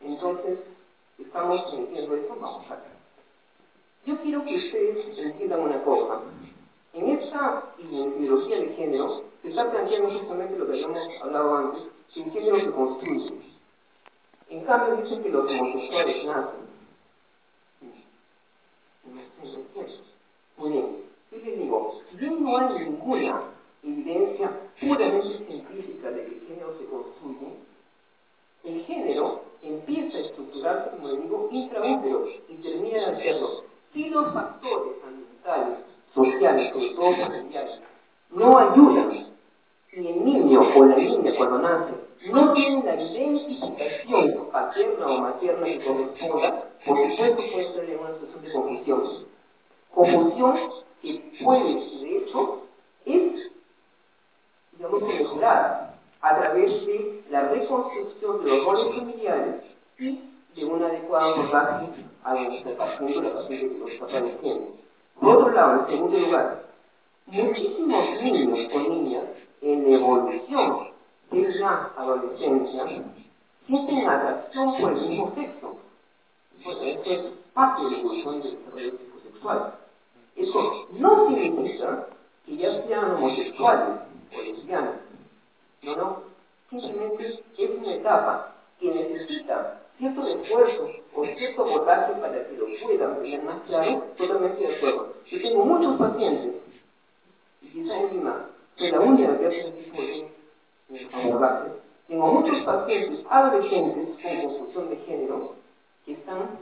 Entonces, 0.00 0.58
estamos 1.36 1.74
entiendo 1.74 2.16
eso, 2.16 2.36
vamos 2.40 2.64
acá. 2.70 2.82
Yo 4.06 4.16
quiero 4.22 4.42
que 4.44 4.56
ustedes 4.56 5.18
entiendan 5.18 5.60
una 5.60 5.82
cosa. 5.82 6.22
En 6.94 7.10
esta 7.10 7.74
ideología 7.78 8.60
de 8.60 8.68
género 8.70 9.24
se 9.42 9.48
está 9.48 9.70
planteando 9.70 10.18
justamente 10.18 10.56
lo 10.56 10.66
que 10.66 10.72
habíamos 10.72 11.22
hablado 11.22 11.56
antes, 11.56 11.82
que 12.14 12.22
el 12.22 12.30
género 12.32 12.60
se 12.60 12.70
construye. 12.70 13.40
En 14.48 14.64
cambio 14.64 15.02
dicen 15.02 15.22
que 15.22 15.28
los 15.28 15.50
homosexuales 15.50 16.24
nacen. 16.24 16.66
Muy 20.56 20.70
bien. 20.70 20.96
Yo 21.30 21.38
les 21.38 21.58
digo, 21.58 22.00
si 22.10 22.16
bien 22.16 22.42
no 22.42 22.56
hay 22.56 22.78
ninguna 22.78 23.42
evidencia 23.82 24.50
puramente 24.80 25.44
científica 25.46 26.10
de 26.12 26.24
que 26.24 26.34
el 26.34 26.46
género 26.46 26.78
se 26.78 26.84
construye, 26.86 27.56
el 28.64 28.84
género 28.86 29.42
empieza 29.68 30.18
a 30.18 30.20
estructurarse, 30.20 30.90
como 30.90 31.08
les 31.08 31.22
digo, 31.22 31.48
intraútero 31.50 32.28
y 32.48 32.54
termina 32.56 32.98
de 32.98 33.06
hacerlo. 33.06 33.64
Si 33.92 34.08
los 34.08 34.32
factores 34.32 34.94
ambientales, 35.06 35.78
sociales, 36.14 36.72
sobre 36.72 36.90
todo 36.90 37.16
familiares, 37.16 37.80
no 38.30 38.58
ayudan, 38.58 39.26
y 39.92 40.06
el 40.06 40.24
niño 40.24 40.60
o 40.74 40.84
la 40.84 40.96
niña 40.96 41.32
cuando 41.36 41.58
nace 41.58 41.94
no 42.30 42.52
tiene 42.52 42.84
la 42.84 43.00
identificación 43.00 44.48
paterna 44.52 45.06
o 45.06 45.20
materna 45.20 45.64
que 45.64 45.84
corresponda, 45.84 46.64
por 46.84 46.98
supuesto 47.10 47.42
puede 47.52 47.72
ser 47.72 47.98
una 47.98 48.12
situación 48.18 48.42
de 48.42 48.52
confusión. 48.52 49.26
Confusión 49.94 50.58
que 51.02 51.32
puede, 51.42 51.74
de 52.00 52.18
hecho, 52.18 52.62
es, 53.04 53.52
digamos, 54.72 55.02
mejorada 55.02 55.85
a 56.26 56.36
través 56.40 56.86
de 56.86 57.22
la 57.30 57.42
reconstrucción 57.48 58.42
de 58.42 58.50
los 58.50 58.64
roles 58.64 58.96
familiares 58.96 59.62
y 59.96 60.20
de 60.56 60.64
un 60.64 60.82
adecuado 60.82 61.34
abordaje 61.34 61.86
a 62.24 62.34
nuestra 62.34 62.76
paciente, 62.76 63.22
la 63.22 63.34
paciente 63.34 63.68
que 63.68 63.78
lo 63.78 63.88
está 63.88 64.06
padeciendo. 64.06 64.66
Por 65.20 65.36
otro 65.36 65.52
lado, 65.52 65.80
en 65.80 65.86
segundo 65.86 66.18
lugar, 66.18 66.64
muchísimos 67.26 68.22
niños 68.22 68.70
o 68.74 68.78
niñas 68.80 69.24
en 69.60 69.94
evolución 69.94 70.88
de 71.30 71.54
la 71.60 71.92
adolescencia 71.96 72.84
sienten 73.68 74.08
atracción 74.08 74.76
por 74.80 74.92
el 74.94 75.08
mismo 75.08 75.32
sexo. 75.36 75.76
Bueno, 76.64 76.80
esto 76.82 77.10
es 77.10 77.20
parte 77.54 77.84
de 77.84 77.90
la 77.90 77.98
evolución 77.98 78.42
del 78.42 78.58
desarrollo 78.58 78.90
psicosexual. 78.98 79.74
Eso 80.34 80.86
no 80.98 81.28
significa 81.28 82.08
que 82.44 82.56
ya 82.56 82.82
sean 82.82 83.12
homosexuales 83.12 84.00
o 84.36 84.42
lesbianas. 84.42 85.05
No, 85.86 85.96
no. 85.96 86.22
Simplemente 86.68 87.42
es 87.56 87.70
una 87.78 87.94
etapa 87.94 88.54
que 88.80 88.90
necesita 88.90 89.80
cierto 89.98 90.26
esfuerzo 90.26 90.90
o 91.14 91.24
cierto 91.24 91.62
abordaje 91.62 92.12
para 92.20 92.46
que 92.46 92.56
lo 92.56 92.66
puedan 92.82 93.22
tener 93.22 93.42
más 93.44 93.62
claro, 93.66 94.02
totalmente 94.16 94.66
de 94.66 94.76
acuerdo. 94.76 95.14
Yo 95.30 95.42
tengo 95.42 95.64
muchos 95.64 95.96
pacientes, 95.96 96.54
y 97.62 97.68
quizá 97.68 97.96
en 97.96 98.16
Lima, 98.16 98.50
que 98.76 98.90
la 98.90 99.00
única 99.00 99.38
que 99.38 99.46
hace 99.46 99.70
tipo 99.70 100.02
de 100.02 101.08
abordaje, 101.12 101.70
tengo 102.08 102.26
muchos 102.26 102.60
pacientes 102.64 103.24
adolescentes 103.30 104.08
con 104.22 104.42
confusión 104.42 104.90
de 104.90 104.96
género 104.96 105.54
que 106.04 106.12
están 106.12 106.58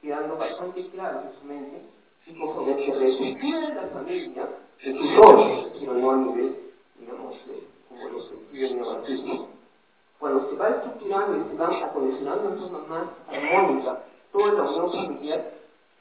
quedando 0.00 0.36
bastante 0.36 0.86
claros 0.88 1.24
en 1.24 1.40
su 1.40 1.46
mente 1.46 1.82
y 2.26 2.38
conforme 2.38 2.86
se 2.86 2.94
reestructura 2.94 3.60
de 3.68 3.74
la 3.74 3.88
familia, 3.88 4.48
en 4.80 4.98
sus 4.98 5.16
roles, 5.16 5.66
pero 5.78 5.94
no 5.94 6.10
a 6.10 6.16
nivel, 6.16 6.56
digamos, 6.98 7.46
de, 7.46 7.62
como 7.88 8.08
lo 8.08 8.22
se 8.22 8.34
pide 8.50 8.70
en 8.70 8.78
el 8.78 8.84
marxismo, 8.84 9.48
cuando 10.18 10.48
se 11.12 11.18
va 11.18 11.24
estructurando 11.24 11.36
y 11.36 11.50
se 11.50 11.56
va 11.56 11.86
acondicionando 11.86 12.48
en 12.48 12.58
forma 12.58 12.78
más 12.88 13.04
armónica 13.28 13.98
toda 14.32 14.52
la 14.52 14.62
unión 14.62 14.92
familiar, 14.92 15.52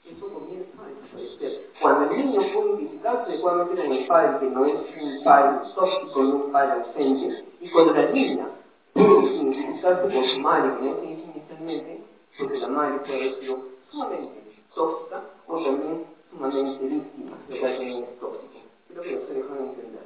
eso 0.06 0.28
comienza 0.34 0.72
a 0.82 0.88
desaparecer. 0.88 1.70
Cuando 1.82 2.12
el 2.12 2.26
niño 2.26 2.42
puede 2.54 2.70
identificarse 2.70 3.32
adecuadamente 3.32 3.84
con 3.84 3.92
el 3.92 4.08
padre, 4.08 4.40
que 4.40 4.46
no 4.48 4.66
es 4.66 4.74
un 5.02 5.24
padre 5.24 5.70
tóxico, 5.76 6.24
no 6.24 6.36
un 6.36 6.52
padre 6.52 6.72
ausente, 6.82 7.46
y 7.60 7.70
cuando 7.70 7.94
la 7.94 8.10
niña 8.12 8.50
puede 8.94 9.36
identificarse 9.36 10.14
con 10.14 10.26
su 10.26 10.40
madre, 10.40 10.78
que 10.78 10.86
no 10.86 10.96
se 10.96 11.02
dice 11.02 11.24
inicialmente, 11.36 12.04
porque 12.38 12.58
la 12.58 12.68
madre 12.68 13.00
puede 13.00 13.16
haber 13.16 13.40
sido 13.40 13.58
sumamente 13.92 14.42
tóxica 14.74 15.22
o 15.48 15.64
también 15.64 16.06
sumamente 16.30 16.86
víctima 16.86 17.38
de 17.50 17.56
es 17.56 18.20
tóxico. 18.20 18.60
Creo 18.88 19.04
que 19.04 19.12
no 19.12 19.28
se 19.28 19.34
dejan 19.34 19.58
entender. 19.58 20.04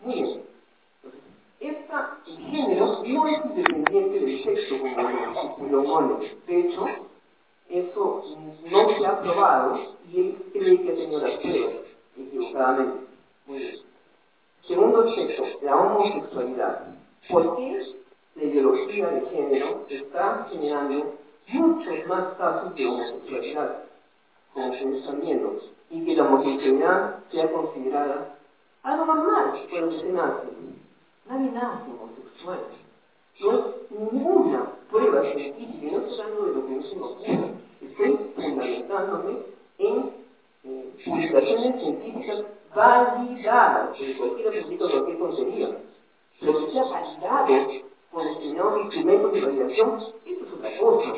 Muy 0.00 0.14
bien. 0.14 0.51
Esta, 1.62 2.18
género 2.50 3.04
no 3.06 3.28
es 3.28 3.44
independiente 3.44 4.18
del 4.18 4.42
sexo, 4.42 4.78
como 4.80 5.68
lo 5.70 5.82
mole. 5.84 6.36
De 6.44 6.58
hecho, 6.58 6.86
eso 7.68 8.24
no 8.68 8.98
se 8.98 9.06
ha 9.06 9.20
probado 9.20 9.78
y 10.10 10.18
él 10.18 10.36
cree 10.52 10.82
que 10.82 10.90
ha 10.90 10.94
tenido 10.96 11.20
las 11.20 11.38
pruebas 11.38 11.74
equivocadamente. 12.18 13.06
Muy 13.46 13.58
bien. 13.58 13.76
Segundo 14.66 15.02
aspecto, 15.02 15.44
la 15.62 15.76
homosexualidad. 15.76 16.86
¿Por 17.30 17.56
qué 17.56 17.94
la 18.34 18.42
ideología 18.42 19.06
de 19.06 19.26
género 19.26 19.86
está 19.88 20.48
generando 20.50 21.14
muchos 21.46 22.06
más 22.08 22.34
casos 22.38 22.74
de 22.74 22.86
homosexualidad, 22.88 23.84
como 24.52 24.74
se 24.74 24.98
están 24.98 25.20
viendo, 25.20 25.60
y 25.90 26.04
que 26.04 26.16
la 26.16 26.24
homosexualidad 26.24 27.18
sea 27.30 27.52
considerada 27.52 28.36
algo 28.82 29.04
normal 29.06 29.64
cuando 29.70 30.00
se 30.00 30.12
nace? 30.12 30.71
Nace 31.28 31.90
homosexual. 31.90 32.58
No 33.40 33.50
hay 33.50 33.60
ninguna 33.90 34.72
prueba 34.90 35.22
científica, 35.22 35.92
no 35.92 35.98
estoy 35.98 36.20
hablando 36.20 36.44
de 36.46 36.54
lo 36.54 36.66
que 36.66 36.96
me 36.96 37.02
ocurre, 37.02 37.50
estoy 37.80 38.18
fundamentándome 38.34 39.38
en 39.78 40.10
eh, 40.64 40.92
publicaciones 41.04 41.80
científicas 41.80 42.44
validadas, 42.74 43.96
que 43.96 44.16
cualquiera 44.16 44.62
publica 44.62 44.88
cualquier 44.88 45.18
tontería, 45.18 45.68
pero 46.40 46.66
que 46.66 46.72
sea 46.72 46.84
validado 46.84 47.70
con 48.10 48.24
determinados 48.26 48.80
instrumentos 48.82 49.32
de 49.32 49.40
validación, 49.40 49.98
eso 50.26 50.44
es 50.44 50.52
otra 50.52 50.78
cosa. 50.78 51.14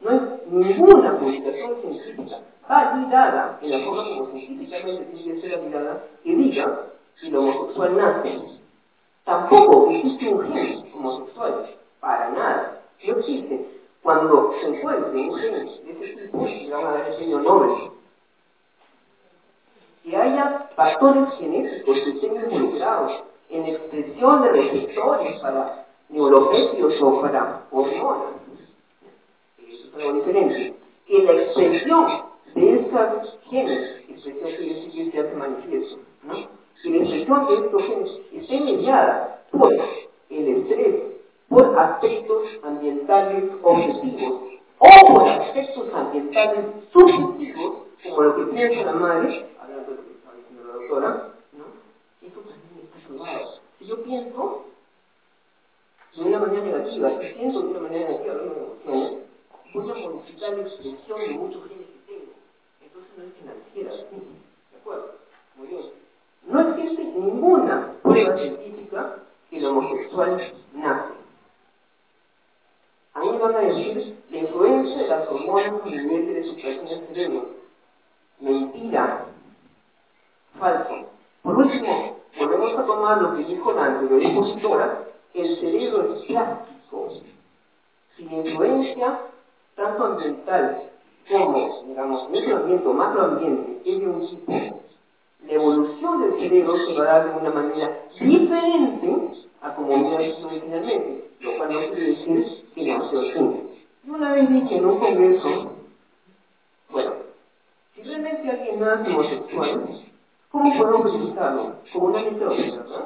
No 0.00 0.10
hay 0.10 0.20
ninguna 0.50 1.18
publicación 1.18 1.80
científica 1.80 2.38
validada 2.68 3.58
en 3.62 3.70
la 3.70 3.84
forma 3.84 4.04
como 4.04 4.26
científicamente 4.30 5.04
tiene 5.16 5.34
que 5.34 5.40
ser 5.40 5.58
validada 5.58 6.04
que 6.22 6.36
diga 6.36 6.86
que 7.20 7.26
el 7.26 7.36
homosexual 7.36 7.96
nace. 7.96 8.59
Tampoco 9.30 9.90
existe 9.92 10.28
un 10.28 10.52
gen 10.52 10.84
homosexual, 10.92 11.70
para 12.00 12.30
nada. 12.30 12.82
No 13.06 13.16
existe. 13.16 13.64
Cuando 14.02 14.52
se 14.60 14.66
encuentre 14.66 15.20
un 15.20 15.38
gen 15.38 15.66
de 15.84 16.04
ese 16.04 16.22
tipo, 16.22 16.44
le 16.44 16.68
van 16.68 16.84
a 16.84 16.90
dar 16.90 17.08
el 17.10 17.14
premio 17.14 17.38
Nobel. 17.38 17.90
Que 20.02 20.16
haya 20.16 20.68
factores 20.74 21.32
genéticos 21.38 22.00
que 22.00 22.10
estén 22.10 22.34
involucrados 22.34 23.22
en 23.50 23.66
expresión 23.66 24.42
de 24.42 24.48
receptores 24.48 25.38
para 25.38 25.86
neuropétidos 26.08 27.00
o 27.00 27.20
para 27.20 27.62
hormonas. 27.70 28.34
Eso 29.58 29.88
es 29.90 29.94
algo 29.94 30.12
diferente. 30.14 30.74
Que 31.06 31.22
la 31.22 31.32
expresión 31.34 32.22
de 32.56 32.80
esas 32.80 33.38
genes, 33.48 34.08
expresión 34.08 34.50
que 34.56 34.90
que 34.90 35.10
se 35.12 35.20
hace 35.20 35.34
manifiesto, 35.36 35.98
¿no? 36.24 36.34
que 36.82 36.90
la 36.90 36.96
expresión 36.96 37.46
de 37.46 37.54
estos 37.54 37.82
genes 37.82 38.20
esté 38.50 38.64
mediada 38.64 39.44
por 39.52 39.72
el 39.72 40.48
estrés, 40.48 41.02
por 41.48 41.78
aspectos 41.78 42.48
ambientales 42.64 43.44
objetivos 43.62 44.42
o 44.78 45.06
por 45.06 45.28
aspectos 45.28 45.94
ambientales 45.94 46.64
subjetivos, 46.92 47.74
como 48.02 48.22
lo 48.22 48.36
que 48.36 48.52
piensa 48.52 48.82
la 48.86 48.92
madre, 48.92 49.46
hablando 49.60 49.90
de 49.90 49.96
lo 49.96 50.04
que 50.04 50.12
estaba 50.14 50.36
diciendo 50.36 50.64
la 50.66 50.74
doctora, 50.74 51.32
¿no? 51.52 52.26
eso 52.26 52.40
también 52.40 52.86
está 52.86 53.08
probado. 53.08 53.60
Si 53.78 53.86
yo 53.86 54.02
pienso 54.02 54.64
de 56.16 56.22
una 56.24 56.38
manera 56.40 56.64
negativa, 56.64 57.10
si 57.20 57.34
pienso 57.34 57.62
de 57.62 57.68
una 57.68 57.80
manera 57.80 58.08
negativa, 58.08 58.34
me 58.34 58.50
emociones, 58.50 59.18
voy 59.74 59.90
a 59.90 60.08
modificar 60.08 60.50
la 60.50 60.62
expresión 60.62 61.20
de 61.20 61.28
muchos 61.30 61.68
genes 61.68 61.86
que 61.86 62.12
tengo. 62.12 62.32
Entonces 62.82 63.10
no 63.16 63.24
es 63.24 63.34
financiera, 63.34 63.92
¿sí? 64.10 64.16
¿de 64.72 64.78
acuerdo? 64.78 65.14
Muy 65.56 65.68
bien. 65.68 66.09
No 66.46 66.60
existe 66.60 67.04
ninguna 67.04 67.94
prueba 68.02 68.36
científica 68.36 69.16
que 69.48 69.58
el 69.58 69.66
homosexual 69.66 70.52
nace. 70.74 71.14
A 73.14 73.20
mí 73.20 73.30
me 73.30 73.38
van 73.38 73.56
a 73.56 73.60
decir 73.60 74.16
la 74.30 74.38
influencia 74.38 74.96
de 74.96 75.08
las 75.08 75.28
hormonas 75.28 75.74
en 75.84 75.92
el 75.92 76.06
nivel 76.06 76.34
de 76.34 76.44
supresión 76.44 76.86
del 76.86 77.06
cerebro. 77.08 77.48
Mentira. 78.40 79.26
Falso. 80.58 81.06
Por 81.42 81.56
último, 81.56 82.16
volvemos 82.38 82.78
a 82.78 82.86
tomar 82.86 83.22
lo 83.22 83.36
que 83.36 83.44
dijo 83.44 83.72
la 83.72 83.86
anterior 83.86 84.22
expositora, 84.22 85.04
el 85.34 85.60
cerebro 85.60 86.14
es 86.14 86.24
plástico, 86.26 87.08
sin 88.16 88.32
influencia 88.32 89.20
tanto 89.76 90.04
ambiental 90.04 90.82
como, 91.30 91.84
digamos, 91.86 92.28
microambiente 92.30 92.88
o 92.88 92.92
macroambiente 92.92 93.90
es 93.90 94.00
de 94.00 94.06
un 94.06 94.28
tipo, 94.28 94.80
la 95.46 95.52
evolución 95.52 96.20
del 96.22 96.40
cerebro 96.40 96.76
se 96.86 96.94
va 96.94 97.02
a 97.02 97.18
dar 97.18 97.32
de 97.32 97.40
una 97.40 97.50
manera 97.50 98.02
diferente 98.20 99.16
a 99.62 99.74
como 99.74 99.94
hubiera 99.94 100.36
sido 100.36 100.48
originalmente, 100.48 101.30
lo 101.40 101.56
cual 101.56 101.72
no 101.72 101.78
quiere 101.80 102.06
decir 102.06 102.64
que 102.74 102.86
nació 102.86 103.20
así. 103.20 103.70
Yo 104.04 104.14
una 104.14 104.32
vez 104.34 104.48
dije 104.48 104.76
en 104.76 104.86
un 104.86 104.98
congreso, 104.98 105.72
bueno, 106.90 107.12
si 107.94 108.02
realmente 108.02 108.50
alguien 108.50 108.80
nace 108.80 109.10
homosexual, 109.10 110.02
¿cómo 110.50 110.78
podemos 110.78 111.04
verificarlo? 111.04 111.74
Como 111.92 112.06
una 112.06 112.22
mitología, 112.22 112.76
¿verdad? 112.76 113.04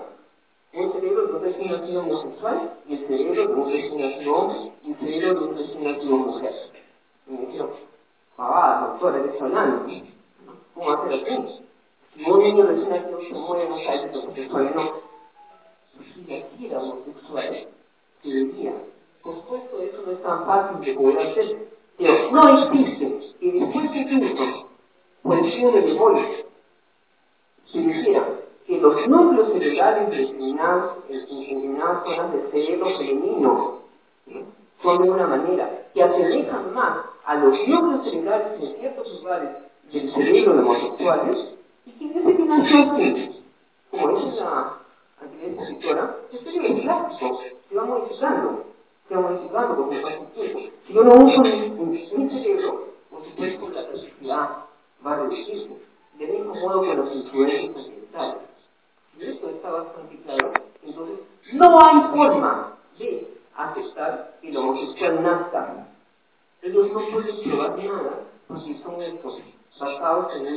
Un 0.73 0.93
cerebro 0.93 1.27
de 1.27 1.33
un 1.35 1.43
recién 1.43 1.71
nacido 1.71 2.01
homosexual 2.03 2.73
y 2.89 2.95
el 2.95 3.07
cerebro 3.07 3.47
de 3.47 3.55
un 3.55 3.73
recién 3.73 4.01
nacido 4.01 4.35
hombre 4.35 4.73
y 4.83 4.91
el 4.91 4.97
cerebro 4.99 5.35
de 5.35 5.47
un 5.47 5.59
recién 5.59 5.85
nacido 5.85 6.17
mujer. 6.17 6.55
Y 7.27 7.33
me 7.33 7.47
dijeron, 7.47 7.71
ah, 8.39 8.89
doctora, 8.91 9.23
¿qué 9.23 9.29
está 9.31 9.45
hablando? 9.45 9.87
¿Cómo 10.75 10.87
va 10.87 10.95
a 10.95 11.03
así? 12.15 12.25
Si 12.25 12.31
un 12.31 12.43
niño 12.43 12.67
recién 12.67 12.91
nacido 12.91 13.21
se 13.21 13.35
muere, 13.35 13.69
no 13.69 13.79
sabe 13.79 14.11
que 14.11 14.19
es 14.19 14.25
homosexual, 16.73 17.67
se 18.23 18.29
diría, 18.29 18.73
por 19.23 19.35
supuesto, 19.37 19.83
eso 19.83 20.03
no 20.07 20.13
es 20.13 20.23
tan 20.23 20.47
fácil 20.47 20.81
de 20.85 20.95
poder 20.95 21.19
hacer, 21.19 21.69
pero 21.99 22.31
no 22.31 22.59
existe 22.59 23.35
que 23.41 23.53
después 23.53 23.91
de 23.91 23.99
incluso, 23.99 24.69
por 25.23 25.39
el 25.39 25.45
estudio 25.47 25.73
de 25.73 25.81
memoria, 25.83 26.27
se 27.73 27.79
dijera 27.79 28.29
que 28.67 28.79
los 28.79 29.07
núcleos 29.09 29.53
cerebrales 29.53 30.11
de 30.11 30.17
determinadas, 30.17 31.09
determinadas 31.09 32.05
zonas 32.05 32.33
del 32.33 32.51
cerebro 32.51 32.87
femenino 32.97 33.79
son 34.83 35.03
de 35.03 35.11
una 35.11 35.27
manera 35.27 35.87
que 35.93 36.03
asemejan 36.03 36.75
más 36.75 36.99
a 37.25 37.35
los 37.37 37.59
núcleos 37.67 38.05
cerebrales 38.05 38.61
en 38.61 38.77
ciertos 38.79 39.13
lugares 39.21 39.51
del 39.93 40.13
cerebro 40.15 40.55
de 40.55 40.61
homosexuales 40.61 41.55
y 41.87 41.93
que 41.93 42.05
dice 42.09 42.37
que 42.37 42.45
nació 42.45 42.93
así. 42.93 43.43
Como 43.91 44.09
dice 44.19 44.41
la 44.41 44.79
anterior 45.21 45.51
expositora, 45.51 46.17
el 46.33 46.39
cerebro 46.39 46.69
es 46.69 46.83
plástico, 46.83 47.41
se 47.69 47.75
va 47.75 47.85
modificando, 47.85 48.65
se 49.09 49.15
va 49.15 49.21
modificando 49.21 49.77
con 49.77 49.93
el 49.93 50.03
paso 50.03 50.17
del 50.19 50.53
tiempo. 50.53 50.77
Si 50.87 50.93
yo 50.93 51.05
no 51.05 51.25
uso 51.25 51.41
mi, 51.43 51.71
mi 51.71 52.31
cerebro, 52.31 52.89
por 53.11 53.25
supuesto 53.25 53.69
la 53.71 53.87
plasticidad 53.87 54.49
va 55.07 55.13
a 55.13 55.17
reducirse. 55.17 55.71
Del 56.19 56.31
mismo 56.31 56.55
modo 56.55 56.79
con 56.79 57.05
las 57.05 57.15
influencias 57.15 57.77
ambientales. 57.77 58.43
Y 59.19 59.25
esto 59.27 59.49
está 59.49 59.71
bastante 59.71 60.17
claro. 60.23 60.53
Entonces, 60.83 61.19
no 61.53 61.81
hay 61.81 62.01
forma 62.13 62.77
de 62.99 63.29
aceptar 63.57 64.39
que 64.41 64.49
el 64.51 64.57
homosexual 64.57 65.23
nazca. 65.23 65.89
Ellos 66.63 66.93
no 66.93 67.01
pueden 67.11 67.43
probar 67.43 67.79
nada 67.79 68.21
porque 68.49 68.79
son 68.83 69.03
estos, 69.03 69.39
basados 69.79 70.35
en 70.37 70.43
una 70.43 70.51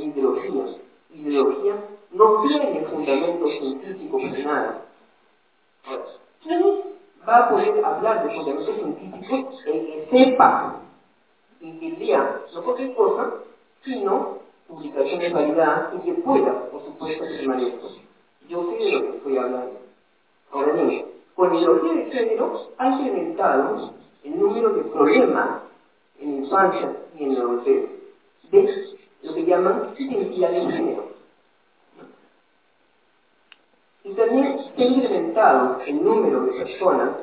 ideología. 1.09 1.75
No 2.11 2.41
tiene 2.43 2.85
fundamento 2.85 3.47
científico 3.47 4.17
para 4.17 4.43
nada. 4.43 4.83
¿quién 6.43 6.63
va 7.27 7.37
a 7.37 7.49
poder 7.49 7.83
hablar 7.83 8.27
de 8.27 8.35
fundamentos 8.35 8.75
científicos? 8.75 9.65
El 9.65 9.85
que 9.85 10.07
sepa 10.09 10.81
y 11.59 11.79
que 11.79 11.89
lea 11.97 12.41
no 12.53 12.63
cualquier 12.63 12.95
cosa, 12.95 13.33
sino 13.83 14.39
publicaciones 14.67 15.33
validadas 15.33 15.93
y 15.95 16.05
que 16.05 16.13
pueda, 16.21 16.69
por 16.69 16.83
supuesto, 16.83 17.23
permanecer. 17.23 17.79
Yo 18.47 18.69
sé 18.69 18.83
de 18.83 18.91
lo 18.91 19.01
que 19.01 19.17
estoy 19.17 19.37
hablando. 19.37 19.79
Ahora 20.51 20.73
bien, 20.73 21.05
con 21.35 21.49
la 21.49 21.59
ideología 21.59 21.93
de 21.93 22.11
género 22.11 22.71
ha 22.77 22.87
incrementado 22.89 23.93
el 24.23 24.39
número 24.39 24.69
de 24.73 24.83
problemas 24.83 25.61
en 26.19 26.43
infancia 26.43 26.95
y 27.17 27.23
en 27.23 27.33
la 27.33 27.39
adultez 27.41 27.89
de 28.51 28.97
lo 29.23 29.33
que 29.33 29.45
llaman 29.45 29.95
identidad 29.97 30.51
de 30.51 30.61
género. 30.71 31.07
Y 34.03 34.13
también 34.13 34.59
se 34.75 34.83
ha 34.83 34.85
incrementado 34.85 35.81
el 35.85 36.03
número 36.03 36.45
de 36.45 36.51
personas 36.63 37.17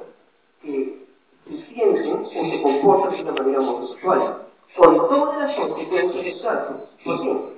que 0.60 1.06
se 1.46 1.66
sienten 1.66 2.24
o 2.24 2.50
se 2.50 2.62
comportan 2.62 3.16
de 3.16 3.22
una 3.22 3.32
manera 3.32 3.60
homosexual, 3.60 4.46
con 4.76 4.96
todas 5.08 5.38
las 5.38 5.56
consecuencias 5.56 6.24
del 6.24 6.42
caso. 6.42 6.80
¿Por 7.04 7.22
qué? 7.22 7.54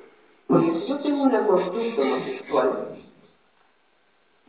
Porque 0.46 0.80
si 0.80 0.86
yo 0.86 0.98
tengo 1.00 1.22
una 1.24 1.46
conducta 1.46 2.02
homosexual, 2.02 2.98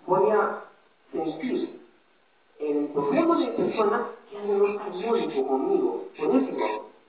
voy 0.06 0.30
a 0.30 0.64
sentir 1.12 1.82
en 2.60 2.78
el 2.78 2.88
profundo 2.90 3.36
de 3.36 3.46
mi 3.46 3.52
persona 3.52 4.08
que 4.30 4.38
algo 4.38 4.54
no 4.54 4.68
está 4.68 4.86
armónico 4.86 5.48
conmigo. 5.48 6.06
Por 6.18 6.28
último, 6.28 6.66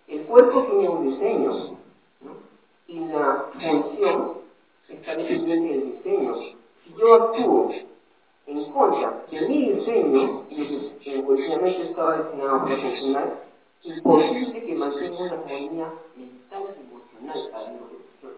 el 0.07 0.23
cuerpo 0.23 0.63
tiene 0.65 0.89
un 0.89 1.11
diseño 1.11 1.79
y 2.89 2.99
la 3.01 3.45
función 3.53 4.39
está 4.89 5.15
dependiente 5.15 5.69
del 5.69 5.93
diseño. 5.93 6.35
Si 6.37 6.95
yo 6.99 7.15
actúo 7.15 7.71
en 8.47 8.73
contra 8.73 9.25
de 9.31 9.47
mi 9.47 9.73
diseño, 9.73 10.45
y 10.49 10.91
que 11.05 11.25
originalmente 11.27 11.83
estaba 11.83 12.17
destinado 12.17 12.65
para 12.65 12.77
funcionar, 12.77 13.43
imposible 13.83 14.65
que 14.65 14.75
mantenga 14.75 15.19
una 15.19 15.33
armonía 15.33 15.93
mental 16.17 16.63
y 16.77 17.21
emocional 17.21 17.51
para 17.53 17.69
mi 17.69 17.79
organización. 17.79 18.33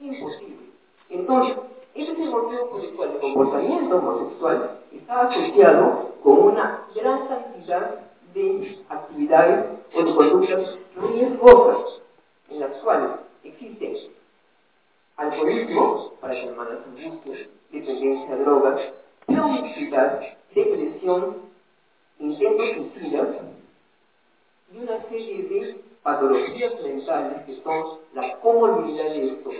Imposible. 0.00 0.66
Entonces, 1.10 1.56
ese 1.94 2.12
es 2.12 2.18
el 2.18 2.24
el 2.24 3.20
comportamiento 3.20 3.96
homosexual 3.96 4.78
está 4.92 5.20
asociado 5.22 6.14
con 6.22 6.38
una 6.38 6.86
gran 6.94 7.28
cantidad 7.28 8.00
de 8.32 8.78
actividades 8.88 9.66
o 9.94 10.04
de 10.04 10.14
conductas 10.14 10.78
riesgosas 10.96 12.00
en 12.48 12.60
las 12.60 12.72
cuales 12.78 13.10
existen 13.44 13.96
alcoholismo, 15.16 16.12
para 16.20 16.34
llamar 16.34 16.68
a 16.68 16.84
su 16.84 16.90
angustia, 16.90 17.48
dependencia 17.70 18.34
a 18.34 18.36
drogas, 18.38 18.80
depresión, 20.54 21.36
intentos 22.18 22.66
suicidas 22.76 23.28
y 24.72 24.78
una 24.78 25.02
serie 25.08 25.42
de 25.44 25.80
patologías 26.02 26.72
mentales 26.82 27.44
que 27.46 27.60
son 27.62 27.98
la 28.14 28.36
comorbilidad 28.40 29.10
de 29.10 29.28
esto. 29.28 29.50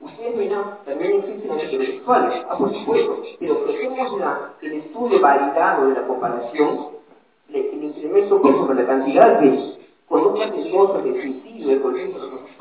Ustedes 0.00 0.36
verán, 0.36 0.78
también 0.84 1.12
existen 1.18 1.56
las 1.56 1.64
heterosexuales, 1.64 2.44
ah, 2.48 2.58
por 2.58 2.72
supuesto, 2.72 3.22
pero 3.38 3.64
hacemos 3.68 4.18
la, 4.18 4.52
el 4.60 4.72
estudio 4.72 5.20
validado 5.20 5.88
de 5.88 5.94
la 5.94 6.06
comparación, 6.06 6.88
el 7.48 7.84
incremento 7.84 8.42
por 8.42 8.74
la 8.74 8.86
cantidad 8.86 9.40
de 9.40 9.76
conductas 10.08 10.50
riesgosas 10.50 11.04
de 11.04 11.22
suicidio, 11.22 11.68
de 11.68 11.80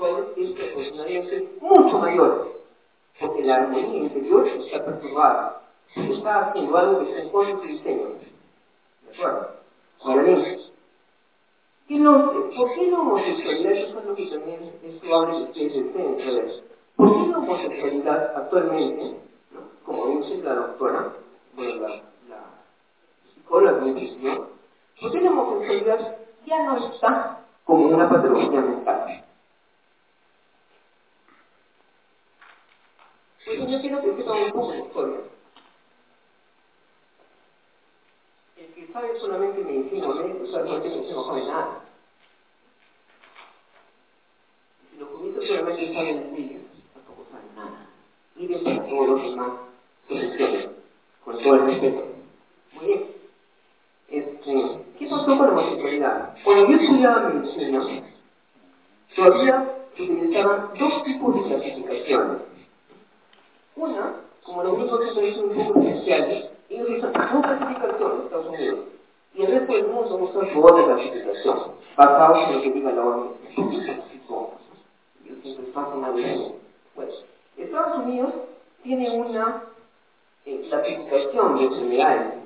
es 0.08 0.52
proporcionalmente 0.52 1.50
mucho 1.62 2.00
mayor, 2.00 2.62
porque 3.20 3.44
la 3.44 3.56
armonía 3.58 4.00
interior 4.00 4.48
está 4.48 4.84
perturbada. 4.84 5.62
Está 5.96 6.48
haciendo 6.48 6.78
algo 6.78 7.00
que 7.00 7.10
está 7.10 7.22
en 7.22 7.30
contra 7.30 7.68
de. 7.68 7.76
¿De 7.76 9.14
acuerdo? 9.14 9.50
Ahora 10.04 10.24
bien, 10.24 10.60
¿qué 11.88 11.96
no 11.96 12.32
sé? 12.32 12.58
¿Por 12.58 12.74
qué 12.74 12.88
la 12.88 13.00
homosexualidad, 13.00 13.72
eso 13.74 14.00
es 14.00 14.06
lo 14.06 14.16
que 14.16 14.28
también 14.28 14.74
es 14.84 14.96
probable 14.96 15.38
que 15.38 15.68
ustedes 15.68 15.94
deseen 15.94 16.18
saber, 16.20 16.64
¿por 16.96 17.14
qué 17.14 17.28
la 17.28 17.38
homosexualidad 17.38 18.38
actualmente, 18.38 19.18
como 19.86 20.08
dice 20.08 20.38
la 20.44 20.56
doctora, 20.56 21.14
bueno, 21.56 21.76
la, 21.82 21.90
la 22.30 22.44
psicóloga 23.36 23.80
¿por 23.80 25.12
qué 25.12 25.22
la 25.22 25.32
homosexualidad 25.32 26.18
ya 26.46 26.64
no 26.64 26.78
está 26.78 27.42
como 27.66 27.88
una 27.88 28.10
patología 28.10 28.62
mental. 28.62 29.24
Pues 33.46 33.60
un 34.30 34.86
historia. 34.86 35.20
El 38.58 38.68
que 38.74 38.94
sabe 38.94 39.20
solamente 39.20 39.64
medicina 39.64 40.10
o 40.10 40.14
médico 40.14 40.40
medicina 40.40 41.16
no 41.16 41.26
sabe 41.26 41.46
nada. 41.46 41.82
Si 44.90 44.98
los 45.00 45.10
juristas 45.10 45.48
solamente 45.48 45.94
saben 45.94 46.34
leyes, 46.34 46.62
tampoco 46.94 47.26
saben 47.32 47.56
nada. 47.56 47.88
Miren 48.36 48.64
para 48.64 48.88
todos 48.88 49.08
los 49.08 49.22
demás 49.24 49.52
soluciones, 50.08 50.70
con 51.26 51.42
todo 51.42 51.56
el 51.56 51.66
respeto. 51.66 52.04
Muy 52.74 52.86
bien. 52.86 53.08
Este, 54.10 54.78
¿Qué 55.00 55.08
pasó 55.08 55.26
con 55.26 55.38
la 55.38 55.48
homosexualidad? 55.50 56.36
Cuando 56.44 56.70
yo 56.70 56.78
estudiaba 56.78 57.30
medicina, 57.30 58.04
todavía 59.16 59.78
utilizaban 59.94 60.70
dos 60.78 61.04
tipos 61.04 61.36
de 61.36 61.50
clasificaciones. 61.50 62.51
Una, 63.82 64.14
como 64.44 64.64
los 64.64 64.78
gringos 64.78 65.02
siempre 65.02 65.36
son 65.36 65.50
un 65.50 65.68
poco 65.68 65.80
especiales, 65.82 66.50
ellos 66.70 66.90
usan 66.98 67.14
dos 67.14 67.42
clasificaciones 67.46 68.20
en 68.20 68.26
Estados 68.26 68.48
Unidos. 68.48 68.80
Y 69.34 69.42
el 69.42 69.52
resto 69.52 69.74
del 69.74 69.88
mundo 69.88 70.16
usa 70.18 70.54
su 70.54 70.64
otra 70.64 70.86
clasificación, 70.86 71.60
basados 71.96 72.38
en 72.38 72.56
lo 72.56 72.62
que 72.62 72.72
diga 72.72 72.92
la 72.92 73.06
vez. 73.06 73.16
Bueno, 76.96 77.12
Estados 77.58 77.98
Unidos 78.06 78.34
tiene 78.84 79.10
una 79.18 79.64
eh, 80.46 80.66
clasificación 80.70 81.58
de 81.58 81.64
enfermedades 81.64 82.42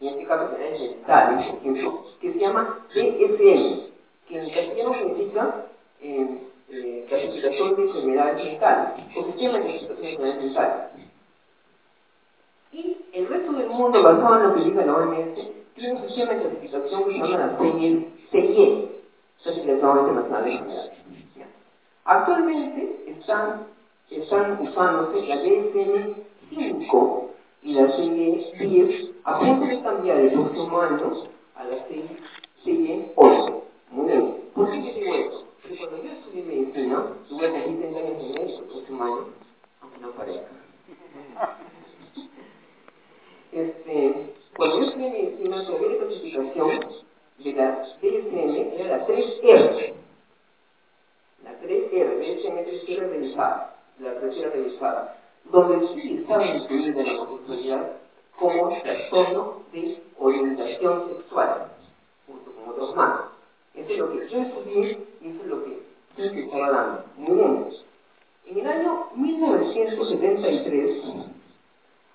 en 0.00 0.08
este 0.08 0.26
caso 0.26 0.54
tenés 0.54 0.80
mentales, 0.80 1.46
por 1.46 1.58
ejemplo, 1.58 2.04
que 2.20 2.32
se 2.32 2.38
llama 2.38 2.80
DSM, 2.94 3.80
que 4.28 4.38
en 4.38 4.50
castellano 4.50 4.94
significa 4.94 5.66
eh, 6.02 6.38
eh, 6.68 7.06
clasificación 7.08 7.76
de 7.76 7.82
enfermedades 7.82 8.44
mentales, 8.44 9.04
o 9.16 9.24
sistema 9.24 9.58
de 9.58 9.76
enfermedades 9.76 10.42
mentales. 10.42 10.76
Y 12.72 12.96
el 13.12 13.28
resto 13.28 13.52
del 13.52 13.68
mundo, 13.68 14.02
basado 14.02 14.36
en 14.36 14.42
lo 14.42 14.54
que 14.54 14.64
diga 14.64 14.84
la 14.84 14.96
OMS, 14.96 15.38
tiene 15.74 15.94
un 15.94 16.08
sistema 16.08 16.34
de 16.34 16.40
clasificación 16.40 17.04
que 17.04 17.12
se 17.12 17.18
llama 17.18 17.46
la 17.46 17.58
CIE, 17.58 18.88
Clasificación 19.42 19.98
Internacional 19.98 20.44
de 20.44 20.52
Enfermedades. 20.52 20.92
Actualmente 22.04 23.04
están, 23.06 23.66
están 24.10 24.60
usándose 24.62 25.26
la 25.26 25.36
DSM-5 25.42 27.22
y 27.62 27.72
la 27.74 27.96
serie 27.96 28.52
10 28.58 29.10
a 29.24 29.40
punto 29.40 29.66
de 29.66 29.82
cambiar 29.82 30.18
el 30.18 30.32
próximo 30.32 30.80
año 30.80 31.12
a 31.56 31.64
la 31.64 31.84
serie 31.88 33.12
8. 33.16 33.62
Muy 33.90 34.06
bien. 34.06 34.36
¿Por 34.54 34.70
qué 34.70 34.78
digo 34.78 35.14
esto? 35.14 35.45
Porque 35.66 35.78
cuando 35.78 36.04
yo 36.04 36.12
estudié 36.12 36.44
medicina, 36.44 37.06
tuve 37.28 37.48
30 37.48 37.98
años 37.98 38.22
de 38.22 38.38
médico 38.38 38.62
próximo 38.70 39.02
año, 39.02 39.26
aunque 39.80 39.98
no 39.98 40.10
parezca. 40.12 40.50
Este, 43.50 44.32
cuando 44.56 44.78
yo 44.78 44.84
estudié 44.86 45.10
medicina, 45.10 45.56
la 45.56 45.66
clasificación 45.66 46.80
de 47.38 47.52
la 47.52 47.84
DSM 48.00 48.56
era 48.78 48.96
la 48.96 49.06
3R. 49.08 49.92
La 51.42 51.60
3R, 51.60 52.18
DSM 52.20 52.58
3R 52.58 52.98
revisada, 53.10 53.76
la 53.98 54.20
tercera 54.20 54.50
revisada 54.50 55.18
donde 55.50 55.88
sí 55.88 56.18
estaba 56.20 56.46
incluida 56.46 57.02
la 57.02 57.22
homosexualidad 57.22 57.92
como 58.38 58.68
trastorno 58.82 59.62
de 59.72 60.00
orientación 60.18 61.08
sexual, 61.08 61.72
junto 62.26 62.52
con 62.52 62.68
otros 62.68 62.94
más. 62.94 63.35
Eso 63.76 63.92
es 63.92 63.98
lo 63.98 64.10
que 64.12 64.28
yo 64.28 64.38
estudié 64.42 64.98
y 65.20 65.28
eso 65.28 65.42
es 65.42 65.46
lo 65.46 65.64
que 65.64 66.40
estaba 66.40 66.70
dando. 66.70 67.04
Muy 67.16 67.36
bien. 67.36 67.68
En 68.46 68.58
el 68.58 68.66
año 68.66 69.06
1973, 69.14 71.02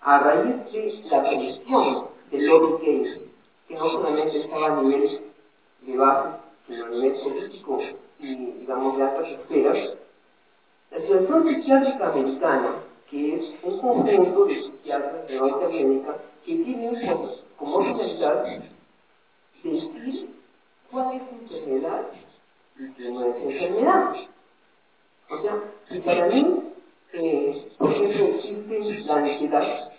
a 0.01 0.19
raíz 0.19 0.71
de 0.71 1.03
la 1.09 1.21
presión 1.21 2.07
del 2.31 2.47
lobby 2.47 2.85
gay, 2.85 3.31
que 3.67 3.75
no 3.75 3.89
solamente 3.91 4.39
estaba 4.39 4.67
a 4.67 4.81
nivel 4.81 5.21
de 5.81 5.97
base, 5.97 6.29
sino 6.67 6.85
a 6.85 6.89
nivel 6.89 7.13
político 7.21 7.79
y, 8.19 8.35
digamos, 8.35 8.97
de 8.97 9.03
altas 9.03 9.27
esferas, 9.27 9.97
la 10.89 10.97
Asociación 10.97 11.47
Psiquiátrica 11.47 12.11
Americana 12.11 12.75
que 13.11 13.35
es 13.35 13.53
un 13.63 13.77
conjunto 13.79 14.45
de 14.45 14.61
psiquiatras 14.61 15.27
de 15.27 15.35
Norteamérica 15.35 16.17
que 16.45 16.55
tienen 16.55 16.95
como 17.57 17.83
finalidad 17.83 18.45
decir 19.61 20.29
cuál 20.91 21.15
es 21.15 21.21
enfermedad 21.51 22.07
y 22.77 22.91
qué 22.93 23.09
no 23.09 23.25
es 23.25 23.35
enfermedad. 23.37 24.15
O 25.29 25.41
sea, 25.41 25.63
si 25.89 25.99
para 25.99 26.25
mí, 26.27 26.73
eh, 27.13 27.71
por 27.77 27.91
ejemplo, 27.91 28.25
existe 28.25 29.03
la 29.05 29.15
ansiedad, 29.15 29.91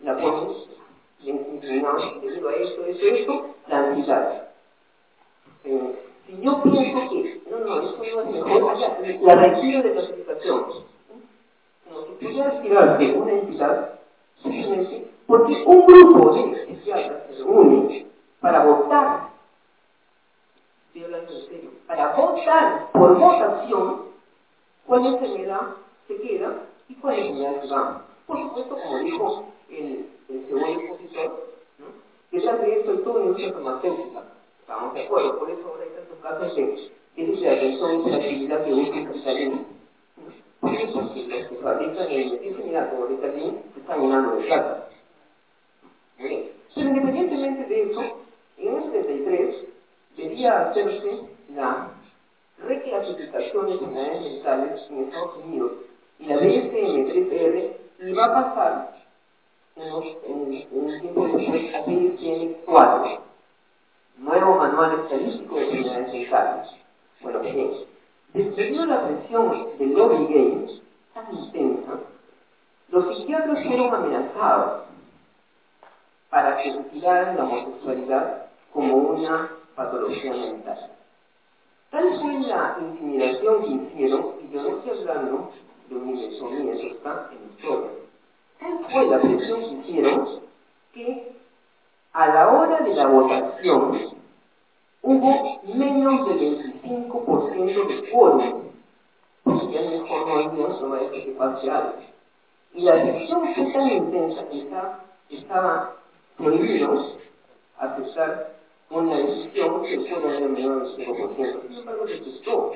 la 0.00 0.16
pones 0.18 0.68
inclinada 1.22 2.12
debido 2.20 2.48
a 2.48 2.54
esto, 2.54 2.84
esto, 2.86 3.06
esto, 3.06 3.54
la 3.68 3.78
ansiedad. 3.78 4.48
Eh, 5.64 5.98
si 6.26 6.40
yo 6.40 6.62
pienso 6.62 7.10
que, 7.10 7.42
no, 7.50 7.58
no, 7.58 7.80
eso 7.80 7.96
no 7.96 8.20
es 8.20 8.26
mejor, 8.30 8.78
la 9.22 9.34
retiro 9.34 9.82
de 9.82 9.92
clasificación 9.92 10.86
como 11.86 12.06
si 12.06 12.12
pudiera 12.24 12.48
activarse 12.48 13.12
una 13.12 13.32
entidad 13.32 14.00
simplemente 14.42 15.10
porque 15.26 15.62
un 15.64 15.86
grupo 15.86 16.34
de 16.34 16.52
especialistas 16.52 17.22
se 17.28 17.44
reúne 17.44 18.06
para 18.40 18.64
votar, 18.64 19.25
para 21.86 22.16
votar 22.16 22.90
por 22.92 23.18
votación 23.18 24.06
cuál 24.86 25.06
enfermedad 25.06 25.60
se 26.08 26.16
queda 26.20 26.62
y 26.88 26.94
cuál 26.94 27.18
enfermedad 27.18 27.62
se 27.62 27.74
va. 27.74 28.02
Por 28.26 28.38
supuesto, 28.40 28.76
como 28.76 28.98
dijo 28.98 29.44
el, 29.70 30.06
segundo 30.28 30.80
expositor, 30.80 31.46
¿no? 31.78 31.86
detrás 32.30 32.60
de 32.60 32.78
esto 32.78 32.90
hay 32.90 32.98
toda 32.98 33.16
una 33.16 33.24
industria 33.26 33.52
farmacéutica. 33.52 34.22
Estamos 34.60 34.94
de 34.94 35.04
acuerdo, 35.04 35.38
por 35.38 35.50
eso 35.50 35.68
ahora 35.68 35.84
hay 35.84 35.90
tantos 35.90 36.18
casos 36.22 36.56
de 36.56 36.62
déficit 37.16 37.40
de 37.40 37.50
atención 37.50 38.08
y 38.08 38.14
actividad 38.14 38.64
que 38.64 38.70
el 38.70 39.06
capitalismo 39.06 39.76
por 40.60 40.74
eso 40.74 41.14
que 41.14 41.26
los 41.28 41.48
que 41.48 41.56
fabrican 41.56 42.10
el 42.10 42.32
medicinal 42.32 42.90
como 42.90 43.06
Ritalin 43.06 43.62
se 43.74 43.80
están 43.80 44.00
llenando 44.00 44.36
de 44.36 44.44
plata. 44.46 44.88
Pero 46.18 46.88
independientemente 46.88 47.64
de 47.66 47.82
eso, 47.82 48.02
en 48.56 48.76
el 48.76 48.92
73 48.92 49.75
debía 50.16 50.70
hacerse 50.70 51.20
la 51.54 51.88
reclasificación 52.58 53.66
de 53.66 53.72
enfermedades 53.72 54.22
mentales 54.22 54.86
en 54.90 55.04
Estados 55.04 55.36
Unidos 55.44 55.72
y 56.18 56.26
la 56.26 56.36
DSM-3R 56.36 57.76
iba 58.00 58.24
a 58.24 58.34
pasar 58.34 58.96
en, 59.76 59.92
un 59.92 61.00
tiempo 61.00 61.26
después 61.26 61.74
a 61.74 61.84
DSM-4, 61.84 63.18
nuevo 64.18 64.56
manual 64.56 65.00
estadístico 65.00 65.56
de 65.56 65.64
enfermedades 65.64 66.12
mentales. 66.12 66.68
Bueno, 67.20 67.40
Debido 68.32 68.82
a 68.82 68.86
la 68.86 69.08
presión 69.08 69.78
del 69.78 69.94
lobby 69.94 70.26
gay 70.26 70.82
tan 71.14 71.34
intensa, 71.34 71.92
los 72.90 73.16
psiquiatras 73.16 73.64
fueron 73.64 73.94
amenazados 73.94 74.82
para 76.28 76.58
que 76.58 76.72
retiraran 76.72 77.36
la 77.36 77.44
homosexualidad 77.44 78.46
como 78.72 78.94
una 78.94 79.50
patología 79.76 80.32
mental. 80.32 80.90
Tal 81.90 82.20
fue 82.20 82.32
la 82.40 82.76
intimidación 82.80 83.62
que 83.62 83.70
hicieron, 83.70 84.34
y 84.42 84.52
yo 84.52 84.62
no 84.62 84.78
estoy 84.78 84.98
hablando 84.98 85.50
de 85.88 85.94
un 85.94 86.08
invento 86.08 86.46
mío, 86.46 86.72
eso 86.72 86.86
está 86.88 87.30
en 87.30 87.50
historia. 87.50 87.90
Tal 88.58 88.78
fue 88.90 89.06
la 89.06 89.20
presión 89.20 89.60
que 89.60 89.90
hicieron 89.90 90.40
que 90.92 91.32
a 92.12 92.26
la 92.28 92.48
hora 92.48 92.80
de 92.80 92.94
la 92.94 93.06
votación 93.06 94.16
hubo 95.02 95.60
menos 95.74 96.28
del 96.28 96.74
25% 96.82 97.86
de 97.86 98.10
quórum. 98.10 98.62
Porque 99.44 99.72
ya 99.72 99.82
mejor 99.82 100.26
no 100.26 100.50
Dios, 100.50 100.80
no 100.80 100.88
va 100.88 100.96
a 100.96 101.00
decir 101.00 101.24
que 101.24 101.32
pase 101.32 101.70
algo. 101.70 101.94
Y 102.74 102.82
la 102.82 102.94
presión 102.94 103.54
fue 103.54 103.72
tan 103.72 103.90
intensa 103.90 104.42
que 104.48 105.36
estaba 105.36 105.94
prohibido 106.36 107.12
aceptar 107.78 108.55
una 108.90 109.16
decisión 109.16 109.82
que 109.82 110.00
fueron 110.00 110.42
de 110.42 110.48
menor 110.48 110.96
del 110.96 111.06
25%. 111.06 111.68
Sin 111.68 111.78
embargo, 111.78 112.06
se 112.08 112.18
gustó. 112.18 112.72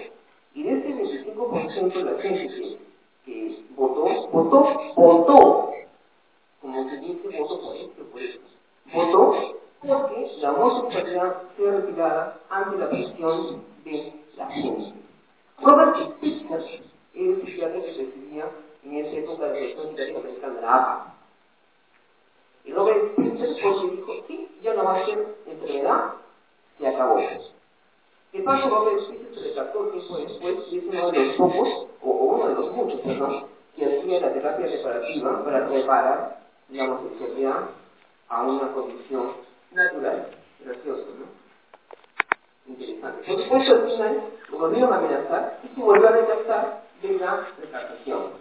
Y 0.55 0.63
de 0.65 0.79
ese 0.79 1.25
25% 1.35 1.95
la 2.03 2.23
gente 2.23 2.49
que, 2.49 2.79
que 3.25 3.63
votó, 3.77 4.29
votó, 4.29 4.95
votó, 4.97 5.73
como 6.61 6.91
se 6.91 6.97
dice, 6.99 7.39
votó 7.39 7.61
por 7.61 7.77
esto, 7.77 8.05
por 8.11 8.23
esto. 8.23 8.41
Votó 8.93 9.61
porque 9.87 10.31
la 10.41 10.53
homosexualidad 10.53 11.43
fue 11.57 11.71
retirada 11.71 12.39
ante 12.51 12.77
la 12.77 12.91
presión 12.91 13.63
de 13.85 14.13
la 14.37 14.47
gente. 14.51 14.93
Robert 15.63 15.97
Spitzer 16.17 16.61
es 16.61 16.81
el 17.15 17.43
psiquiatra 17.45 17.83
que 17.83 17.93
presidía 17.93 18.51
en 18.85 18.97
esa 18.97 19.17
época 19.17 19.45
de 19.45 19.49
la 19.49 19.55
Revolución 19.55 19.89
Psiquiátrica 19.89 20.21
Americana, 20.21 20.61
la 20.61 20.75
APA. 20.75 21.15
Y 22.65 22.73
Robert 22.73 23.13
Spitzer 23.13 23.61
fue 23.61 23.71
y 23.71 23.91
dijo, 23.97 24.13
sí, 24.27 24.40
ya 24.63 24.75
no 24.75 24.85
va 24.85 24.97
a 24.97 25.05
ser 25.07 25.37
enfermedad, 25.47 26.13
se 26.79 26.87
acabó. 26.87 27.21
¿Qué 28.33 28.41
pasa? 28.43 28.69
Robert 28.69 29.01
Spitzer 29.01 29.35
se 29.43 29.51
trató 29.51 29.89
tiempo 29.89 30.19
después 30.19 30.57
y 30.71 30.79
es 30.79 30.85
uno 30.85 31.11
de 31.11 31.25
los 31.27 31.37
pocos, 31.37 31.87
o, 32.03 32.11
uno 32.11 32.49
de 32.49 32.55
los 32.55 32.73
muchos, 32.73 33.01
perdón, 33.01 33.47
que 33.75 33.85
hacía 33.85 34.21
la 34.21 34.33
terapia 34.33 34.67
reparativa 34.67 35.45
para 35.45 35.67
reparar 35.67 36.41
la 36.69 36.85
homosexualidad 36.85 37.71
a 38.29 38.43
una 38.43 38.73
condición 38.73 39.33
natural, 39.73 40.31
gracioso, 40.65 41.07
¿no? 41.19 41.41
Interesante. 42.73 43.27
Por 43.27 43.43
supuesto, 43.43 43.75
al 43.75 43.91
final 43.91 44.23
lo 44.51 44.59
volvieron 44.59 44.93
a 44.93 44.97
amenazar 44.99 45.59
y 45.65 45.75
se 45.75 45.81
volvió 45.81 46.09
a 46.09 46.13
retractar 46.13 46.83
de 47.03 47.19
la 47.19 47.49
retractación. 47.59 48.33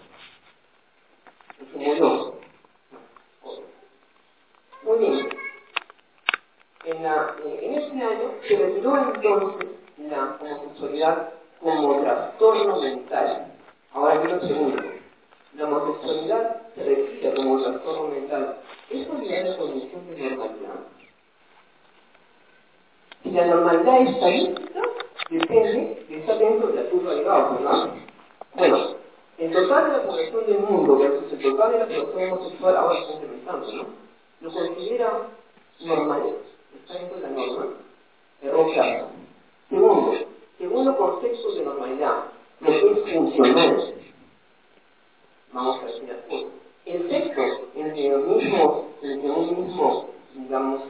Y 1.60 1.66
se 1.66 1.78
murió. 1.78 2.34
Muy 4.84 5.00
bien. 5.00 5.39
En, 6.86 7.04
la, 7.04 7.36
eh, 7.46 7.60
en 7.62 8.02
año 8.02 8.32
se 8.48 8.56
retiró 8.56 8.98
entonces 8.98 9.70
la 9.98 10.38
homosexualidad 10.40 11.34
como 11.60 12.02
trastorno 12.02 12.82
mental. 12.82 13.54
Ahora 13.94 14.16
lo 14.16 14.40
pregunto, 14.40 14.84
¿la 15.56 15.66
homosexualidad 15.66 16.62
se 16.76 16.84
retira 16.84 17.36
como 17.36 17.62
trastorno 17.62 18.08
mental? 18.16 18.58
¿Es 18.90 19.08
ya 19.08 19.44
la 19.44 19.58
condición 19.58 20.08
de 20.08 20.30
normalidad? 20.30 20.76
Si 23.24 23.32
la 23.32 23.46
normalidad 23.46 24.02
estadística 24.02 24.82
depende 25.30 26.06
de 26.08 26.20
estar 26.20 26.38
dentro 26.38 26.68
de 26.68 26.84
la 26.84 26.90
curva 26.90 27.14
de 27.14 27.24
Gauss, 27.24 27.62
¿no? 27.62 27.90
Bueno, 28.56 28.78
el 29.38 29.52
total 29.52 29.92
de 29.92 29.98
la 29.98 30.04
población 30.04 30.46
del 30.46 30.60
mundo 30.60 30.98
versus 30.98 31.34
el 31.34 31.42
total 31.42 31.72
de 31.74 31.80
la 31.80 31.86
población 31.86 32.32
homosexual 32.32 32.78
ahora 32.78 33.00
está 33.00 33.14
incrementando, 33.14 33.74
¿no? 33.74 33.86
Lo 34.42 34.52
considera 34.52 35.12
normal, 35.82 36.36
está 36.76 36.94
dentro 36.94 37.18
de 37.18 37.22
la 37.22 37.30
norma, 37.30 37.66
claro. 38.74 39.08
Segundo, 39.70 40.14
segundo 40.58 40.98
concepto 40.98 41.52
de 41.54 41.66
normalidad, 41.66 42.24
lo 42.62 42.68
que 42.68 42.92
es 42.92 43.14
funcional. 43.16 43.94
Vamos 45.52 45.82
a 45.82 45.86
decir 45.86 46.12
así. 46.12 46.48
El 46.86 47.10
sexo 47.10 47.42
entre, 47.76 48.08
el 48.08 48.20
mismo, 48.20 48.88
entre 49.02 49.30
un 49.30 49.66
mismo, 49.66 50.10
digamos, 50.36 50.82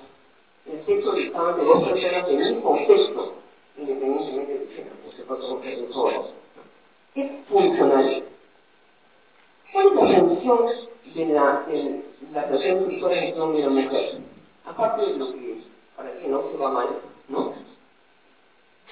el 0.66 0.86
sexo 0.86 1.12
dictado 1.14 1.54
de 1.56 1.64
dos 1.64 1.90
personas 1.90 2.28
del 2.28 2.38
mismo 2.38 2.78
sexo, 2.88 3.34
independientemente 3.78 4.60
de 4.60 4.68
género, 4.68 4.96
por 5.04 5.14
supuesto, 5.14 5.62
que 7.14 7.22
es 7.22 7.46
funcional. 7.48 8.24
¿Cuál 9.72 9.88
es 9.88 9.94
la 9.94 10.20
función 10.20 10.60
de 11.16 11.26
la, 11.28 11.66
de 11.68 12.04
la 12.34 12.44
relación 12.46 12.90
sexual 12.90 13.14
entre 13.14 13.42
hombre 13.42 13.60
y 13.60 13.64
la 13.64 13.70
mujer? 13.70 14.18
Aparte 14.66 15.06
de 15.06 15.18
lo 15.18 15.32
que, 15.34 15.62
para 16.00 16.18
que 16.18 16.30
no 16.30 16.50
se 16.50 16.58
va 16.58 16.72
mal, 16.72 16.88
¿no? 17.28 17.54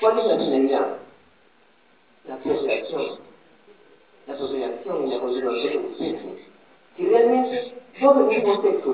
¿Cuál 0.01 0.19
es 0.19 0.25
la 0.25 0.37
finalidad? 0.37 0.97
La 2.27 2.35
procreación. 2.35 3.19
La 4.27 4.35
procreación 4.35 5.07
y 5.07 5.09
la 5.11 5.19
continuación 5.21 5.53
de 5.53 5.73
la 5.73 5.81
especie. 5.89 6.45
Si 6.97 7.05
realmente 7.05 7.73
dos 8.01 8.17
del 8.17 8.25
mismo 8.25 8.61
sexo 8.61 8.93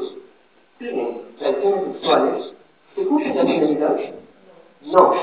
tienen 0.77 1.21
relaciones 1.39 1.93
sexuales, 1.93 2.53
¿Se 2.95 3.03
cumple 3.03 3.33
la 3.33 3.45
finalidad? 3.45 3.97
No. 4.83 5.13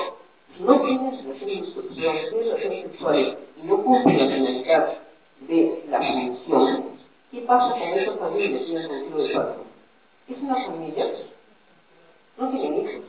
Si 0.57 0.63
no 0.65 0.81
tienes 0.81 1.25
relaciones, 1.25 1.77
relaciones 1.95 2.83
sexuales 2.91 3.37
y 3.63 3.67
no 3.69 3.85
cumple 3.85 4.19
la 4.19 4.35
finalidad 4.35 4.99
de 5.43 5.85
la 5.89 5.99
función, 6.01 6.85
¿qué 7.31 7.41
pasa 7.43 7.71
con 7.79 7.89
esa 7.91 8.17
familia 8.17 8.59
que 8.59 8.65
tiene 8.65 8.89
sentido 8.89 9.23
de 9.23 9.35
pacto? 9.35 9.61
¿Es 10.29 10.39
una 10.39 10.65
familia? 10.67 11.07
No 12.41 12.49
tienen 12.49 12.75
hijos. 12.75 13.05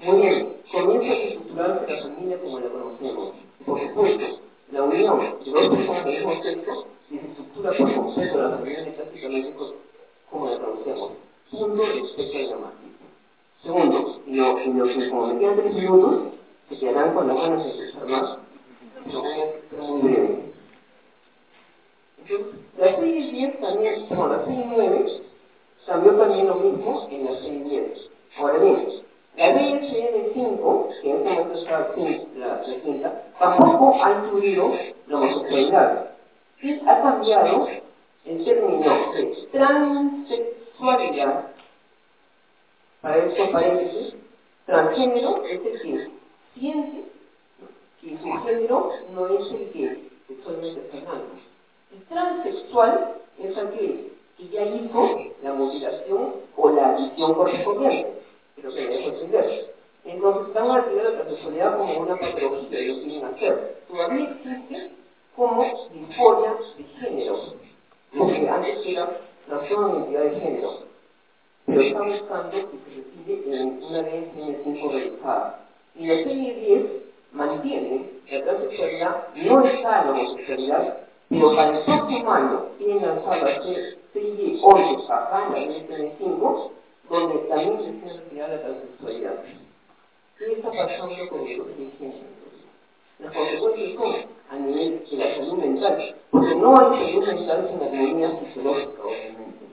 Muy 0.00 0.20
bien, 0.20 0.56
comienza 0.72 1.06
a 1.06 1.16
estructurarse 1.16 1.92
la 1.92 2.02
familia 2.02 2.40
como 2.40 2.58
la 2.58 2.68
conocemos. 2.70 3.34
Por 3.64 3.80
supuesto, 3.80 4.40
la 4.72 4.82
unión 4.82 5.20
de 5.44 5.50
dos 5.52 5.68
personas 5.68 6.04
del 6.04 6.16
mismo 6.16 6.42
sexo 6.42 6.86
se 7.08 7.14
estructura 7.14 7.72
por 7.78 7.94
completo 7.94 8.42
la 8.42 8.58
familia 8.58 8.96
prácticamente 8.96 9.54
como 10.28 10.50
la 10.50 10.58
conocemos. 10.58 11.10
Punto 11.52 11.82
respecto 11.86 12.38
al 12.38 12.48
gramático. 12.48 13.04
Segundo, 13.62 14.20
y 14.26 14.34
lo, 14.34 14.60
y 14.60 14.72
lo 14.72 14.84
que 14.86 15.10
como 15.10 15.38
quedan 15.38 15.56
tres 15.56 15.74
minutos, 15.74 16.22
se 16.68 16.78
quedarán 16.78 17.14
con 17.14 17.28
las 17.28 17.36
ganas 17.36 17.64
de 17.64 17.70
expresar 17.70 18.08
más, 18.08 18.38
pero 19.04 19.20
voy 19.20 19.32
a 19.32 19.70
ser 19.70 19.78
muy 19.78 20.00
breve. 20.00 20.42
Entonces, 22.18 22.54
la 22.76 22.96
serie 22.96 23.30
10 23.30 23.60
también, 23.60 24.06
no, 24.10 24.26
la 24.26 24.44
serie 24.44 24.64
9 24.68 25.22
cambió 25.86 26.12
también 26.12 26.46
lo 26.46 26.56
mismo 26.56 27.08
en 27.10 27.24
la 27.24 27.40
serie 27.40 27.64
10. 27.64 28.10
Ahora 28.38 28.58
bien, 28.58 29.02
la 29.36 29.54
DSM5, 29.54 31.00
que 31.00 31.10
en 31.10 31.16
este 31.16 31.30
momento 31.30 31.58
está 31.58 31.90
la 32.36 32.62
quinta, 32.82 33.22
tampoco 33.38 34.02
ha 34.02 34.24
incluido 34.24 34.72
la 35.06 35.16
homosexualidad 35.16 36.10
y 36.60 36.80
ha 36.86 37.02
cambiado 37.02 37.68
el 38.24 38.44
término 38.44 39.12
de 39.14 39.48
transexualidad 39.50 41.46
para 43.00 43.16
estos 43.16 43.48
paréntesis, 43.48 44.14
transgénero 44.64 45.42
es 45.44 45.60
el 45.66 45.82
que 45.82 46.10
siente 46.54 47.04
que 48.00 48.16
su 48.18 48.32
género 48.44 48.92
no 49.12 49.26
es 49.26 49.50
el 49.50 49.70
que 49.72 50.08
sexualmente 50.28 50.80
está 50.80 50.98
hablando. 50.98 51.34
Y 51.90 51.96
transexual 52.08 53.16
es 53.40 53.58
aquel 53.58 54.11
que 54.36 54.48
ya 54.48 54.64
hizo 54.64 55.18
la 55.42 55.52
mutilación 55.54 56.34
o 56.56 56.70
la 56.70 56.88
adición 56.90 57.34
correspondiente, 57.34 58.12
pero 58.56 58.74
que 58.74 58.80
me 58.80 58.96
dejo 58.96 59.08
entender. 59.10 59.74
Entonces 60.04 60.48
están 60.48 60.70
a 60.70 60.80
de 60.80 61.02
la 61.02 61.10
transexualidad 61.12 61.78
como 61.78 62.00
una 62.00 62.16
patología 62.16 62.80
y 62.80 62.86
lo 62.88 63.02
quieren 63.02 63.24
hacer. 63.24 63.82
Todavía 63.88 64.30
existe 64.30 64.90
como 65.36 65.64
disforia 65.92 66.56
de 66.76 66.84
género, 66.84 67.36
lo 68.12 68.26
que 68.26 68.48
antes 68.48 68.86
era 68.86 69.20
razón 69.48 69.92
de 69.92 69.98
identidad 69.98 70.24
de 70.24 70.40
género 70.40 70.92
pero 71.66 71.80
está 71.80 72.02
buscando 72.02 72.50
que 72.50 72.78
se 72.78 72.96
retire 72.96 73.60
en 73.60 73.82
una 73.84 74.00
DSM-5 74.00 74.92
revisada. 74.92 75.66
Y 75.94 76.06
la 76.06 76.14
serie 76.16 76.54
10 76.54 76.82
mantiene 77.32 78.10
la 78.30 78.42
transexualidad, 78.44 79.28
no 79.36 79.64
está 79.66 80.04
la 80.04 80.10
homosexualidad, 80.10 80.98
pero 81.28 81.54
para 81.54 81.78
el 81.78 81.84
próximo 81.84 82.32
año 82.32 82.66
tienen 82.78 83.06
lanzado 83.06 83.44
la 83.44 83.62
serie 83.62 83.98
8 84.14 85.12
acá 85.12 85.46
en 85.46 85.52
la 85.52 85.58
DSM-5, 85.58 86.70
donde 87.08 87.38
también 87.48 87.78
se 87.78 87.92
tiene 87.92 88.12
retirada 88.12 88.56
la 88.56 88.62
transexualidad. 88.62 89.44
¿Qué 90.38 90.52
está 90.52 90.70
pasando 90.70 91.28
con 91.28 91.40
el 91.46 91.92
género? 91.98 92.32
Las 93.18 93.32
consecuencias 93.32 93.94
son 93.94 94.14
a 94.50 94.56
nivel 94.56 95.04
de 95.10 95.16
la 95.16 95.36
salud 95.36 95.54
mental, 95.54 96.16
porque 96.30 96.54
no 96.56 96.78
hay 96.78 97.12
salud 97.12 97.26
mental 97.26 97.68
sin 97.68 97.78
la 97.78 97.86
economía 97.86 98.30
fisiológica, 98.38 99.02
obviamente. 99.02 99.64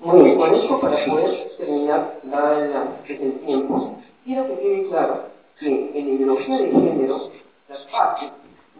Muy 0.00 0.22
bien, 0.24 0.36
con 0.36 0.54
esto 0.54 0.80
para 0.80 1.06
poder 1.06 1.56
terminar 1.56 2.20
la, 2.24 2.98
el 3.08 3.40
tiempo, 3.46 3.98
quiero 4.24 4.48
que 4.48 4.58
quede 4.58 4.88
claro 4.88 5.22
que 5.60 5.68
en 5.68 5.92
la 6.06 6.14
ideología 6.14 6.58
de 6.58 6.70
género 6.72 7.30
las 7.68 7.80
partes 7.86 8.30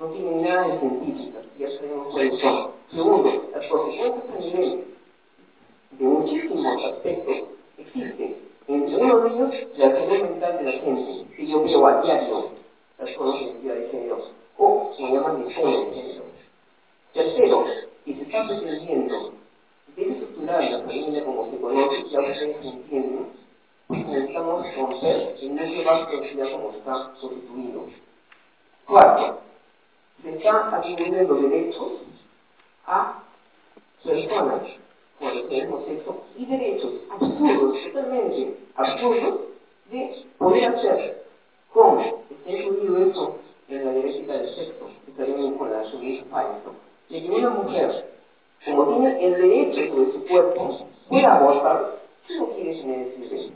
no 0.03 0.09
tienen 0.09 0.43
nada 0.43 0.67
de 0.67 0.81
científicas, 0.81 1.45
ya 1.59 1.71
sabemos 1.71 2.09
cuáles 2.13 2.41
son. 2.41 2.71
Segundo, 2.91 3.45
las 3.55 3.67
consecuencias 3.69 4.25
a 4.35 4.39
nivel 4.41 4.85
de 5.93 6.05
muchísimos 6.05 6.85
aspectos 6.87 7.37
existen. 7.79 8.37
Entre 8.67 8.97
uno 8.97 9.21
de 9.21 9.29
ellos, 9.29 9.55
la 9.77 9.91
salud 9.93 10.23
mental 10.23 10.59
de 10.59 10.65
la 10.65 10.73
gente, 10.73 11.35
que 11.37 11.47
yo 11.47 11.63
veo 11.63 11.87
a 11.87 12.03
diario 12.03 12.49
las 12.99 13.17
cosas 13.17 13.63
de 13.63 13.89
género, 13.93 14.19
o 14.59 14.93
se 14.97 15.03
llaman 15.05 15.47
disforia 15.47 15.79
de 15.79 15.95
género. 15.95 16.25
Tercero, 17.13 17.65
que 18.05 18.15
se 18.15 18.23
está 18.23 18.49
pretendiendo 18.49 19.33
debe 19.95 20.13
estructurar 20.13 20.65
la 20.65 20.81
familia 20.81 21.25
como 21.25 21.51
se 21.51 21.59
conoce, 21.59 22.09
ya 22.11 22.21
ustedes 22.21 22.65
entienden, 22.65 23.27
pues 23.87 24.07
necesitamos 24.07 24.67
romper 24.75 25.37
el 25.41 25.55
núcleo 25.55 25.85
básico 25.85 26.23
de 26.23 26.29
vida 26.29 26.51
como 26.51 26.71
está 26.73 27.13
constituido. 27.21 27.85
Cuarto, 28.87 29.43
se 30.23 30.37
está 30.37 30.77
atribuyendo 30.77 31.35
derechos 31.35 31.93
a 32.87 33.23
personas 34.05 34.63
por 35.19 35.33
el 35.33 35.49
mismo 35.49 35.85
sexo 35.87 36.23
y 36.37 36.47
derechos 36.47 36.93
absurdos, 37.11 37.79
totalmente 37.85 38.57
absurdos, 38.77 39.41
de 39.91 40.25
poder 40.39 40.65
hacer. 40.67 41.25
¿Cómo? 41.73 42.25
Está 42.31 42.51
incluido 42.51 42.99
eso 42.99 43.37
en 43.69 43.85
la 43.85 43.93
dialéctica 43.93 44.33
del 44.35 44.55
sexo, 44.55 44.91
también 45.17 45.55
con 45.55 45.71
la 45.71 45.85
subida 45.85 46.25
falso, 46.31 46.75
de 47.09 47.23
que 47.23 47.31
una 47.31 47.51
mujer, 47.51 48.11
como 48.65 48.89
tiene 48.89 49.25
el 49.25 49.33
derecho 49.33 49.93
sobre 49.93 50.13
su 50.13 50.27
cuerpo, 50.27 50.87
pueda 51.09 51.37
abortar, 51.37 51.99
¿qué 52.27 52.37
no 52.37 52.47
quiere 52.49 52.81
tener 52.81 53.09
ese? 53.09 53.51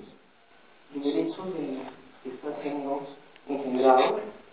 El 0.94 1.02
derecho 1.02 1.42
de 1.42 1.78
que 2.22 2.28
está 2.30 2.62
siendo 2.62 3.00
engendrado, 3.48 4.18
y 4.18 4.45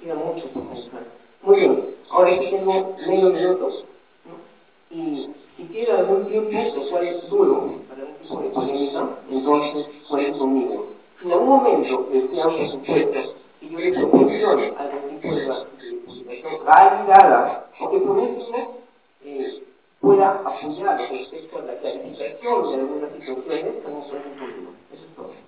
queda 0.00 0.14
mucho 0.14 0.46
por 0.48 0.62
pensar. 0.68 1.02
Muy 1.42 1.56
bien, 1.56 1.94
ahora 2.10 2.38
sí 2.38 2.50
tengo 2.50 2.96
medio 3.06 3.30
minutos, 3.30 3.84
¿no? 4.24 4.96
y 4.96 5.30
si 5.56 5.64
queda 5.64 5.98
algún 5.98 6.26
tiempo, 6.26 6.76
lo 6.76 6.90
cual 6.90 7.06
es 7.06 7.28
duro 7.28 7.74
para 7.88 8.04
un 8.04 8.14
tipo 8.16 8.40
de 8.40 8.48
polémica, 8.50 9.08
entonces 9.30 9.86
pueden 10.08 10.38
conmigo. 10.38 10.86
Si 11.20 11.26
en 11.26 11.32
algún 11.32 11.48
momento 11.48 12.08
desean, 12.12 12.56
por 12.56 12.68
supuesto, 12.70 13.34
que 13.60 13.68
yo 13.68 13.78
les 13.78 13.96
proporcione 13.98 14.72
algún 14.76 15.20
tipo 15.20 15.34
de 15.34 15.66
publicación 16.06 16.64
validada, 16.64 17.66
o 17.80 17.90
que 17.90 17.98
por 17.98 18.18
último 18.18 18.76
eh, 19.24 19.62
pueda 20.00 20.42
apoyar 20.44 20.98
respecto 21.10 21.58
a 21.58 21.62
la 21.62 21.74
clarificación 21.78 22.70
de 22.70 22.74
algunas 22.74 23.10
situaciones, 23.12 23.82
también 23.82 24.08
pueden 24.08 24.38
conmigo. 24.38 24.72
Eso 24.92 25.04
es 25.04 25.14
todo. 25.16 25.47